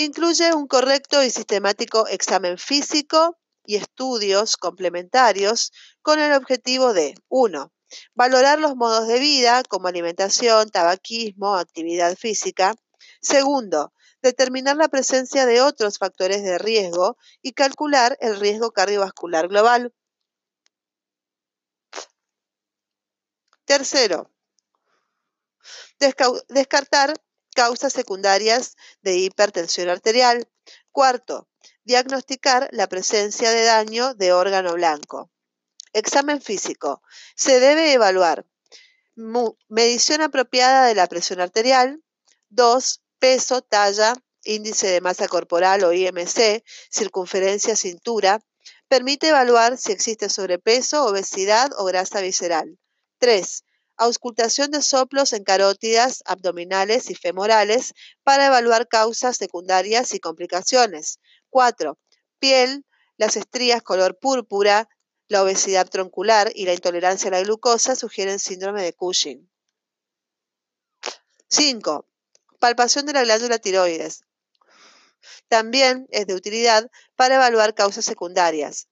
Incluye 0.00 0.54
un 0.54 0.68
correcto 0.68 1.24
y 1.24 1.30
sistemático 1.30 2.06
examen 2.06 2.56
físico 2.56 3.36
y 3.64 3.74
estudios 3.74 4.56
complementarios 4.56 5.72
con 6.02 6.20
el 6.20 6.34
objetivo 6.34 6.92
de 6.92 7.16
1. 7.26 7.72
Valorar 8.14 8.60
los 8.60 8.76
modos 8.76 9.08
de 9.08 9.18
vida 9.18 9.64
como 9.64 9.88
alimentación, 9.88 10.70
tabaquismo, 10.70 11.56
actividad 11.56 12.14
física. 12.16 12.76
Segundo, 13.20 13.92
determinar 14.22 14.76
la 14.76 14.86
presencia 14.86 15.46
de 15.46 15.62
otros 15.62 15.98
factores 15.98 16.44
de 16.44 16.58
riesgo 16.58 17.16
y 17.42 17.50
calcular 17.50 18.16
el 18.20 18.38
riesgo 18.38 18.70
cardiovascular 18.70 19.48
global. 19.48 19.92
Tercero, 23.64 24.30
descartar 26.48 27.14
causas 27.58 27.92
secundarias 27.92 28.76
de 29.02 29.16
hipertensión 29.16 29.88
arterial. 29.88 30.46
Cuarto, 30.92 31.48
diagnosticar 31.82 32.68
la 32.70 32.86
presencia 32.86 33.50
de 33.50 33.64
daño 33.64 34.14
de 34.14 34.32
órgano 34.32 34.74
blanco. 34.74 35.28
Examen 35.92 36.40
físico. 36.40 37.02
Se 37.34 37.58
debe 37.58 37.92
evaluar 37.92 38.46
medición 39.68 40.22
apropiada 40.22 40.86
de 40.86 40.94
la 40.94 41.08
presión 41.08 41.40
arterial. 41.40 42.00
2. 42.50 43.02
Peso, 43.18 43.60
talla, 43.62 44.14
índice 44.44 44.86
de 44.86 45.00
masa 45.00 45.26
corporal 45.26 45.82
o 45.82 45.92
IMC, 45.92 46.62
circunferencia, 46.92 47.74
cintura. 47.74 48.38
Permite 48.86 49.30
evaluar 49.30 49.78
si 49.78 49.90
existe 49.90 50.28
sobrepeso, 50.28 51.04
obesidad 51.06 51.72
o 51.76 51.86
grasa 51.86 52.20
visceral. 52.20 52.78
3 53.18 53.64
auscultación 53.98 54.70
de 54.70 54.80
soplos 54.80 55.32
en 55.32 55.44
carótidas 55.44 56.22
abdominales 56.24 57.10
y 57.10 57.14
femorales 57.14 57.94
para 58.22 58.46
evaluar 58.46 58.88
causas 58.88 59.36
secundarias 59.36 60.14
y 60.14 60.20
complicaciones. 60.20 61.20
4. 61.50 61.98
Piel, 62.38 62.86
las 63.16 63.36
estrías 63.36 63.82
color 63.82 64.18
púrpura, 64.18 64.88
la 65.26 65.42
obesidad 65.42 65.88
troncular 65.88 66.50
y 66.54 66.64
la 66.64 66.72
intolerancia 66.72 67.28
a 67.28 67.32
la 67.32 67.42
glucosa 67.42 67.96
sugieren 67.96 68.38
síndrome 68.38 68.82
de 68.82 68.94
Cushing. 68.94 69.50
5. 71.48 72.06
Palpación 72.58 73.06
de 73.06 73.12
la 73.12 73.24
glándula 73.24 73.58
tiroides. 73.58 74.24
También 75.48 76.06
es 76.10 76.26
de 76.26 76.34
utilidad 76.34 76.90
para 77.16 77.36
evaluar 77.36 77.74
causas 77.74 78.04
secundarias. 78.04 78.87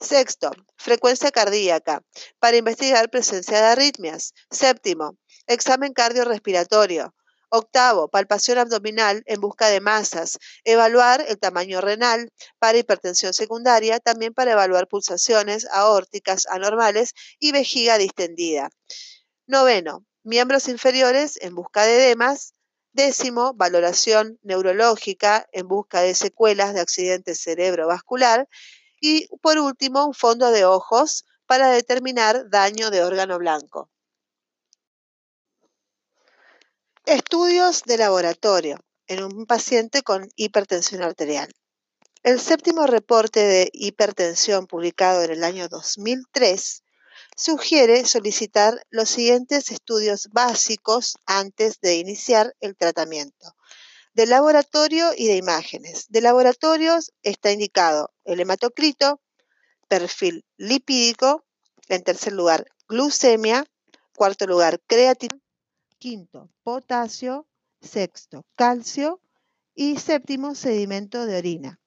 Sexto, 0.00 0.50
frecuencia 0.76 1.30
cardíaca, 1.30 2.02
para 2.38 2.56
investigar 2.56 3.10
presencia 3.10 3.58
de 3.58 3.66
arritmias. 3.66 4.34
Séptimo, 4.50 5.16
examen 5.46 5.92
cardiorrespiratorio. 5.92 7.14
Octavo, 7.48 8.08
palpación 8.08 8.58
abdominal 8.58 9.22
en 9.26 9.40
busca 9.40 9.68
de 9.68 9.80
masas. 9.80 10.38
Evaluar 10.64 11.24
el 11.28 11.38
tamaño 11.38 11.80
renal 11.80 12.32
para 12.58 12.78
hipertensión 12.78 13.32
secundaria, 13.32 14.00
también 14.00 14.34
para 14.34 14.52
evaluar 14.52 14.88
pulsaciones 14.88 15.66
aórticas 15.70 16.46
anormales 16.50 17.12
y 17.38 17.52
vejiga 17.52 17.98
distendida. 17.98 18.68
Noveno, 19.46 20.04
miembros 20.24 20.68
inferiores 20.68 21.38
en 21.40 21.54
busca 21.54 21.84
de 21.84 21.96
edemas. 21.96 22.54
Décimo, 22.92 23.52
valoración 23.54 24.38
neurológica 24.42 25.46
en 25.52 25.68
busca 25.68 26.00
de 26.00 26.14
secuelas 26.14 26.74
de 26.74 26.80
accidente 26.80 27.34
cerebrovascular. 27.34 28.48
Y 29.08 29.28
por 29.40 29.56
último, 29.58 30.04
un 30.04 30.14
fondo 30.14 30.50
de 30.50 30.64
ojos 30.64 31.26
para 31.46 31.70
determinar 31.70 32.50
daño 32.50 32.90
de 32.90 33.04
órgano 33.04 33.38
blanco. 33.38 33.88
Estudios 37.04 37.84
de 37.84 37.98
laboratorio 37.98 38.80
en 39.06 39.22
un 39.22 39.46
paciente 39.46 40.02
con 40.02 40.28
hipertensión 40.34 41.04
arterial. 41.04 41.54
El 42.24 42.40
séptimo 42.40 42.84
reporte 42.88 43.38
de 43.44 43.70
hipertensión 43.72 44.66
publicado 44.66 45.22
en 45.22 45.30
el 45.30 45.44
año 45.44 45.68
2003 45.68 46.82
sugiere 47.36 48.06
solicitar 48.06 48.84
los 48.90 49.08
siguientes 49.08 49.70
estudios 49.70 50.30
básicos 50.32 51.16
antes 51.26 51.78
de 51.80 51.94
iniciar 51.94 52.56
el 52.58 52.76
tratamiento 52.76 53.54
de 54.16 54.24
laboratorio 54.24 55.10
y 55.14 55.26
de 55.26 55.36
imágenes. 55.36 56.06
De 56.08 56.22
laboratorios 56.22 57.12
está 57.22 57.52
indicado 57.52 58.14
el 58.24 58.40
hematocrito, 58.40 59.20
perfil 59.88 60.46
lipídico, 60.56 61.44
en 61.88 62.02
tercer 62.02 62.32
lugar 62.32 62.66
glucemia, 62.88 63.66
cuarto 64.16 64.46
lugar 64.46 64.80
creatina, 64.86 65.38
quinto 65.98 66.48
potasio, 66.62 67.46
sexto 67.82 68.46
calcio 68.56 69.20
y 69.74 69.98
séptimo 69.98 70.54
sedimento 70.54 71.26
de 71.26 71.36
orina. 71.36 71.80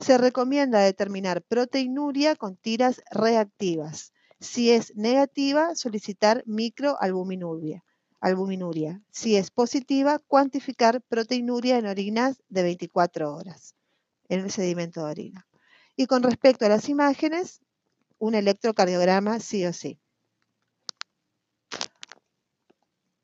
Se 0.00 0.16
recomienda 0.16 0.80
determinar 0.80 1.42
proteinuria 1.42 2.34
con 2.34 2.56
tiras 2.56 3.02
reactivas. 3.10 4.14
Si 4.40 4.70
es 4.70 4.96
negativa, 4.96 5.74
solicitar 5.74 6.44
microalbuminuria 6.46 7.84
albuminuria. 8.22 9.02
Si 9.10 9.36
es 9.36 9.50
positiva, 9.50 10.20
cuantificar 10.20 11.02
proteinuria 11.02 11.76
en 11.76 11.86
orinas 11.86 12.42
de 12.48 12.62
24 12.62 13.34
horas 13.34 13.74
en 14.28 14.40
el 14.40 14.50
sedimento 14.50 15.04
de 15.04 15.10
orina. 15.10 15.46
Y 15.96 16.06
con 16.06 16.22
respecto 16.22 16.64
a 16.64 16.68
las 16.70 16.88
imágenes, 16.88 17.60
un 18.18 18.34
electrocardiograma 18.34 19.40
sí 19.40 19.66
o 19.66 19.72
sí. 19.72 19.98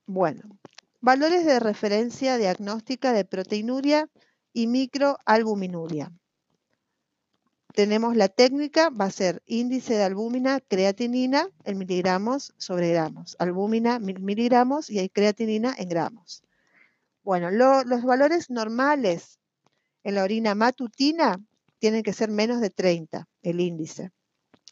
Bueno, 0.06 0.58
valores 1.00 1.46
de 1.46 1.60
referencia 1.60 2.36
diagnóstica 2.36 3.12
de 3.12 3.24
proteinuria 3.24 4.10
y 4.52 4.66
microalbuminuria 4.66 6.12
tenemos 7.78 8.16
la 8.16 8.28
técnica, 8.28 8.90
va 8.90 9.04
a 9.04 9.10
ser 9.12 9.40
índice 9.46 9.94
de 9.94 10.02
albúmina, 10.02 10.58
creatinina 10.58 11.48
en 11.62 11.78
miligramos 11.78 12.52
sobre 12.56 12.90
gramos. 12.90 13.36
Albúmina 13.38 14.00
miligramos 14.00 14.90
y 14.90 14.98
hay 14.98 15.08
creatinina 15.08 15.76
en 15.78 15.88
gramos. 15.88 16.42
Bueno, 17.22 17.52
los 17.52 18.02
valores 18.02 18.50
normales 18.50 19.38
en 20.02 20.16
la 20.16 20.24
orina 20.24 20.56
matutina 20.56 21.38
tienen 21.78 22.02
que 22.02 22.12
ser 22.12 22.32
menos 22.32 22.60
de 22.60 22.70
30, 22.70 23.28
el 23.42 23.60
índice, 23.60 24.10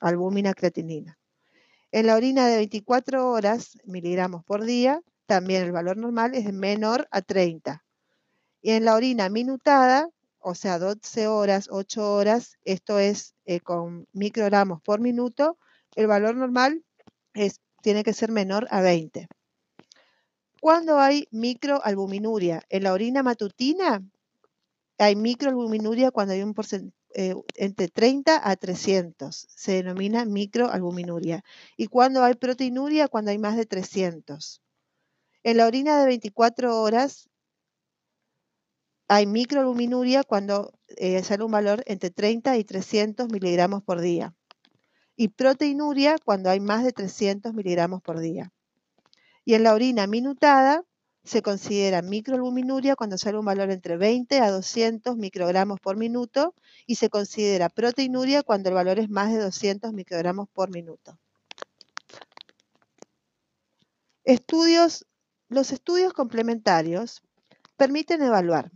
albúmina, 0.01 0.53
creatinina. 0.53 1.17
En 1.93 2.09
la 2.09 2.17
orina 2.17 2.49
de 2.49 2.57
24 2.57 3.31
horas, 3.31 3.79
miligramos 3.85 4.43
por 4.45 4.65
día, 4.65 5.01
también 5.27 5.63
el 5.63 5.71
valor 5.71 5.97
normal 5.97 6.35
es 6.35 6.53
menor 6.53 7.07
a 7.13 7.23
30. 7.23 7.85
Y 8.63 8.73
en 8.73 8.85
la 8.85 8.97
orina 8.97 9.29
minutada, 9.29 10.09
o 10.49 10.55
sea, 10.55 10.79
12 10.79 11.27
horas, 11.27 11.67
8 11.73 12.15
horas, 12.15 12.57
esto 12.65 13.01
es 13.01 13.35
eh, 13.47 13.59
con 13.59 14.07
microgramos 14.13 14.81
por 14.81 15.01
minuto, 15.01 15.59
el 15.97 16.07
valor 16.07 16.37
normal 16.37 16.85
es, 17.35 17.61
tiene 17.83 18.05
que 18.05 18.13
ser 18.13 18.31
menor 18.31 18.69
a 18.71 18.81
20. 18.81 19.27
Cuando 20.61 21.01
hay 21.01 21.27
microalbuminuria? 21.33 22.63
En 22.69 22.85
la 22.85 22.93
orina 22.93 23.25
matutina 23.25 24.05
hay 24.99 25.17
microalbuminuria 25.17 26.13
cuando 26.13 26.35
hay 26.35 26.43
un 26.43 26.55
porcentaje 26.55 26.95
eh, 27.15 27.35
entre 27.57 27.89
30 27.89 28.49
a 28.49 28.55
300. 28.55 29.49
Se 29.49 29.73
denomina 29.73 30.25
microalbuminuria. 30.27 31.43
¿Y 31.77 31.89
cuando 31.89 32.23
hay 32.23 32.35
proteinuria? 32.35 33.09
Cuando 33.09 33.33
hay 33.33 33.39
más 33.39 33.57
de 33.57 33.67
300. 33.67 34.63
En 35.43 35.57
la 35.57 35.67
orina 35.67 35.99
de 35.99 36.07
24 36.07 36.81
horas 36.81 37.29
hay 39.09 39.27
microalbuminuria 39.27 40.25
cuando 40.25 40.73
eh, 40.89 41.23
sale 41.23 41.45
un 41.45 41.53
valor 41.53 41.83
entre 41.87 42.11
30 42.11 42.57
y 42.57 42.65
300 42.65 43.29
miligramos 43.31 43.83
por 43.83 44.01
día. 44.01 44.35
Y 45.17 45.29
proteinuria 45.29 46.17
cuando 46.23 46.51
hay 46.51 46.61
más 46.61 46.85
de 46.85 46.93
300 46.93 47.55
miligramos 47.55 48.03
por 48.03 48.19
día. 48.19 48.53
Y 49.45 49.55
en 49.55 49.63
la 49.63 49.75
orina 49.75 50.07
minutada 50.07 50.85
se 51.25 51.43
considera 51.43 52.03
microalbuminuria 52.03 52.95
cuando 52.97 53.19
sale 53.19 53.39
un 53.39 53.45
valor 53.45 53.71
entre 53.71 53.97
20 53.97 54.41
a 54.41 54.51
200 54.51 55.17
microgramos 55.17 55.81
por 55.81 55.97
minuto 55.97 56.55
y 56.87 56.97
se 56.97 57.09
considera 57.09 57.69
proteinuria 57.69 58.43
cuando 58.43 58.69
el 58.69 58.75
valor 58.75 58.99
es 58.99 59.09
más 59.09 59.33
de 59.33 59.39
200 59.39 59.93
microgramos 59.93 60.49
por 60.49 60.71
minuto. 60.71 61.19
Estudios, 64.25 65.07
los 65.49 65.73
estudios 65.73 66.13
complementarios 66.13 67.23
permiten 67.77 68.23
evaluar 68.23 68.71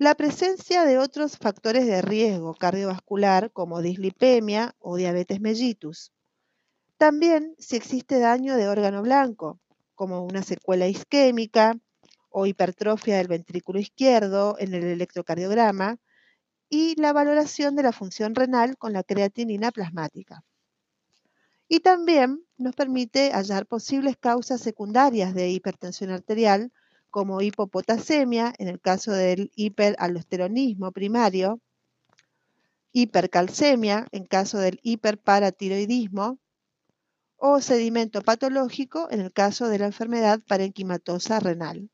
la 0.00 0.14
presencia 0.14 0.86
de 0.86 0.96
otros 0.96 1.36
factores 1.36 1.84
de 1.84 2.00
riesgo 2.00 2.54
cardiovascular 2.54 3.52
como 3.52 3.82
dislipemia 3.82 4.74
o 4.78 4.96
diabetes 4.96 5.42
mellitus. 5.42 6.10
También 6.96 7.54
si 7.58 7.76
existe 7.76 8.18
daño 8.18 8.56
de 8.56 8.66
órgano 8.66 9.02
blanco, 9.02 9.60
como 9.94 10.24
una 10.24 10.42
secuela 10.42 10.88
isquémica 10.88 11.76
o 12.30 12.46
hipertrofia 12.46 13.18
del 13.18 13.28
ventrículo 13.28 13.78
izquierdo 13.78 14.56
en 14.58 14.72
el 14.72 14.84
electrocardiograma 14.84 15.98
y 16.70 16.98
la 16.98 17.12
valoración 17.12 17.76
de 17.76 17.82
la 17.82 17.92
función 17.92 18.34
renal 18.34 18.78
con 18.78 18.94
la 18.94 19.02
creatinina 19.02 19.70
plasmática. 19.70 20.42
Y 21.68 21.80
también 21.80 22.42
nos 22.56 22.74
permite 22.74 23.32
hallar 23.32 23.66
posibles 23.66 24.16
causas 24.16 24.62
secundarias 24.62 25.34
de 25.34 25.50
hipertensión 25.50 26.10
arterial, 26.10 26.72
como 27.10 27.40
hipopotasemia 27.40 28.52
en 28.58 28.68
el 28.68 28.80
caso 28.80 29.12
del 29.12 29.50
hiperaldosteronismo 29.56 30.92
primario, 30.92 31.60
hipercalcemia 32.92 34.06
en 34.12 34.24
caso 34.24 34.58
del 34.58 34.80
hiperparatiroidismo 34.82 36.38
o 37.36 37.60
sedimento 37.60 38.22
patológico 38.22 39.08
en 39.10 39.20
el 39.20 39.32
caso 39.32 39.68
de 39.68 39.78
la 39.78 39.86
enfermedad 39.86 40.40
parenquimatosa 40.46 41.40
renal. 41.40 41.90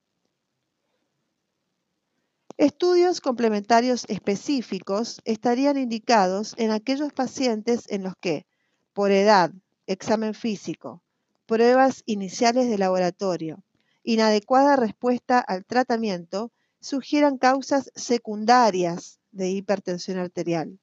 Estudios 2.58 3.20
complementarios 3.20 4.06
específicos 4.08 5.20
estarían 5.24 5.76
indicados 5.76 6.54
en 6.56 6.70
aquellos 6.70 7.12
pacientes 7.12 7.84
en 7.90 8.02
los 8.02 8.14
que, 8.18 8.46
por 8.94 9.10
edad, 9.10 9.52
examen 9.86 10.32
físico, 10.32 11.02
pruebas 11.44 12.02
iniciales 12.06 12.70
de 12.70 12.78
laboratorio, 12.78 13.62
inadecuada 14.06 14.76
respuesta 14.76 15.40
al 15.40 15.64
tratamiento, 15.64 16.52
sugieran 16.80 17.38
causas 17.38 17.90
secundarias 17.96 19.18
de 19.32 19.50
hipertensión 19.50 20.18
arterial. 20.18 20.78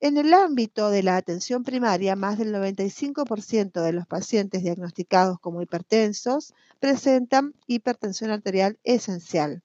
En 0.00 0.18
el 0.18 0.34
ámbito 0.34 0.90
de 0.90 1.02
la 1.02 1.16
atención 1.16 1.64
primaria, 1.64 2.14
más 2.14 2.36
del 2.36 2.54
95% 2.54 3.80
de 3.80 3.92
los 3.94 4.06
pacientes 4.06 4.62
diagnosticados 4.62 5.40
como 5.40 5.62
hipertensos 5.62 6.52
presentan 6.78 7.54
hipertensión 7.66 8.30
arterial 8.30 8.78
esencial 8.84 9.62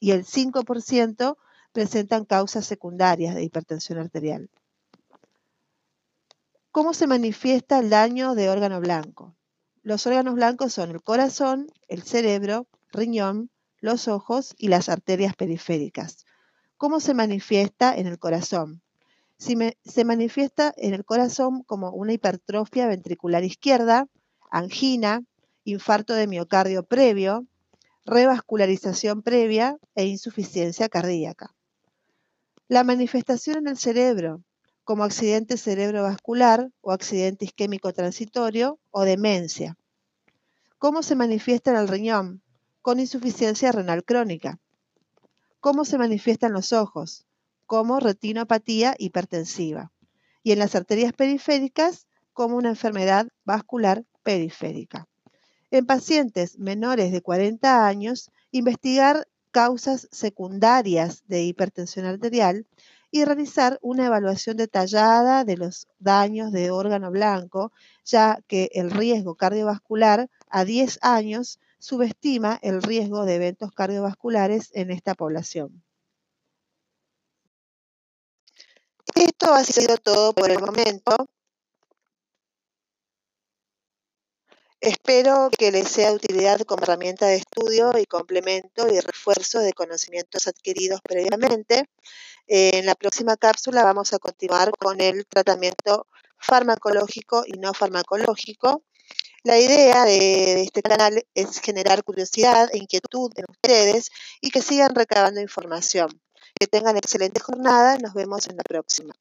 y 0.00 0.12
el 0.12 0.24
5% 0.24 1.36
presentan 1.72 2.24
causas 2.24 2.64
secundarias 2.64 3.34
de 3.34 3.42
hipertensión 3.42 3.98
arterial. 3.98 4.48
¿Cómo 6.70 6.94
se 6.94 7.06
manifiesta 7.06 7.80
el 7.80 7.90
daño 7.90 8.34
de 8.34 8.48
órgano 8.48 8.80
blanco? 8.80 9.37
Los 9.88 10.06
órganos 10.06 10.34
blancos 10.34 10.74
son 10.74 10.90
el 10.90 11.02
corazón, 11.02 11.72
el 11.88 12.02
cerebro, 12.02 12.66
riñón, 12.92 13.50
los 13.80 14.06
ojos 14.06 14.54
y 14.58 14.68
las 14.68 14.90
arterias 14.90 15.34
periféricas. 15.34 16.26
¿Cómo 16.76 17.00
se 17.00 17.14
manifiesta 17.14 17.96
en 17.96 18.06
el 18.06 18.18
corazón? 18.18 18.82
se 19.38 20.04
manifiesta 20.04 20.74
en 20.76 20.92
el 20.92 21.06
corazón 21.06 21.62
como 21.62 21.90
una 21.92 22.12
hipertrofia 22.12 22.86
ventricular 22.86 23.44
izquierda, 23.44 24.06
angina, 24.50 25.22
infarto 25.64 26.12
de 26.12 26.26
miocardio 26.26 26.82
previo, 26.82 27.46
revascularización 28.04 29.22
previa 29.22 29.78
e 29.94 30.04
insuficiencia 30.04 30.90
cardíaca. 30.90 31.54
La 32.68 32.84
manifestación 32.84 33.56
en 33.56 33.68
el 33.68 33.78
cerebro, 33.78 34.42
como 34.88 35.04
accidente 35.04 35.58
cerebrovascular 35.58 36.70
o 36.80 36.92
accidente 36.92 37.44
isquémico 37.44 37.92
transitorio 37.92 38.80
o 38.90 39.04
demencia. 39.04 39.76
¿Cómo 40.78 41.02
se 41.02 41.14
manifiesta 41.14 41.72
en 41.72 41.76
el 41.76 41.88
riñón? 41.88 42.40
Con 42.80 42.98
insuficiencia 42.98 43.70
renal 43.70 44.02
crónica. 44.02 44.58
¿Cómo 45.60 45.84
se 45.84 45.98
manifiesta 45.98 46.46
en 46.46 46.54
los 46.54 46.72
ojos? 46.72 47.26
Como 47.66 48.00
retinopatía 48.00 48.94
hipertensiva. 48.98 49.92
Y 50.42 50.52
en 50.52 50.58
las 50.58 50.74
arterias 50.74 51.12
periféricas, 51.12 52.06
como 52.32 52.56
una 52.56 52.70
enfermedad 52.70 53.28
vascular 53.44 54.06
periférica. 54.22 55.06
En 55.70 55.84
pacientes 55.84 56.58
menores 56.58 57.12
de 57.12 57.20
40 57.20 57.86
años, 57.86 58.30
investigar 58.52 59.28
causas 59.50 60.08
secundarias 60.12 61.24
de 61.26 61.42
hipertensión 61.42 62.06
arterial 62.06 62.66
y 63.10 63.24
realizar 63.24 63.78
una 63.82 64.06
evaluación 64.06 64.56
detallada 64.56 65.44
de 65.44 65.56
los 65.56 65.86
daños 65.98 66.52
de 66.52 66.70
órgano 66.70 67.10
blanco, 67.10 67.72
ya 68.04 68.38
que 68.46 68.70
el 68.72 68.90
riesgo 68.90 69.34
cardiovascular 69.34 70.28
a 70.48 70.64
10 70.64 70.98
años 71.02 71.58
subestima 71.78 72.58
el 72.62 72.82
riesgo 72.82 73.24
de 73.24 73.36
eventos 73.36 73.72
cardiovasculares 73.72 74.70
en 74.74 74.90
esta 74.90 75.14
población. 75.14 75.82
Esto 79.14 79.52
ha 79.52 79.64
sido 79.64 79.96
todo 79.96 80.32
por 80.32 80.50
el 80.50 80.60
momento. 80.60 81.16
Espero 84.80 85.50
que 85.50 85.72
les 85.72 85.88
sea 85.88 86.10
de 86.10 86.16
utilidad 86.16 86.60
como 86.60 86.84
herramienta 86.84 87.26
de 87.26 87.36
estudio 87.36 87.98
y 87.98 88.06
complemento 88.06 88.86
y 88.88 89.00
refuerzo 89.00 89.58
de 89.58 89.72
conocimientos 89.72 90.46
adquiridos 90.46 91.00
previamente. 91.02 91.88
En 92.50 92.86
la 92.86 92.94
próxima 92.94 93.36
cápsula 93.36 93.84
vamos 93.84 94.14
a 94.14 94.18
continuar 94.18 94.70
con 94.70 95.02
el 95.02 95.26
tratamiento 95.26 96.06
farmacológico 96.38 97.44
y 97.46 97.58
no 97.58 97.74
farmacológico. 97.74 98.84
La 99.44 99.58
idea 99.58 100.06
de 100.06 100.62
este 100.62 100.80
canal 100.80 101.22
es 101.34 101.60
generar 101.60 102.02
curiosidad 102.04 102.70
e 102.72 102.78
inquietud 102.78 103.30
en 103.36 103.44
ustedes 103.50 104.08
y 104.40 104.50
que 104.50 104.62
sigan 104.62 104.94
recabando 104.94 105.42
información. 105.42 106.08
Que 106.58 106.66
tengan 106.66 106.96
excelente 106.96 107.38
jornada. 107.38 107.98
Nos 107.98 108.14
vemos 108.14 108.48
en 108.48 108.56
la 108.56 108.62
próxima. 108.62 109.12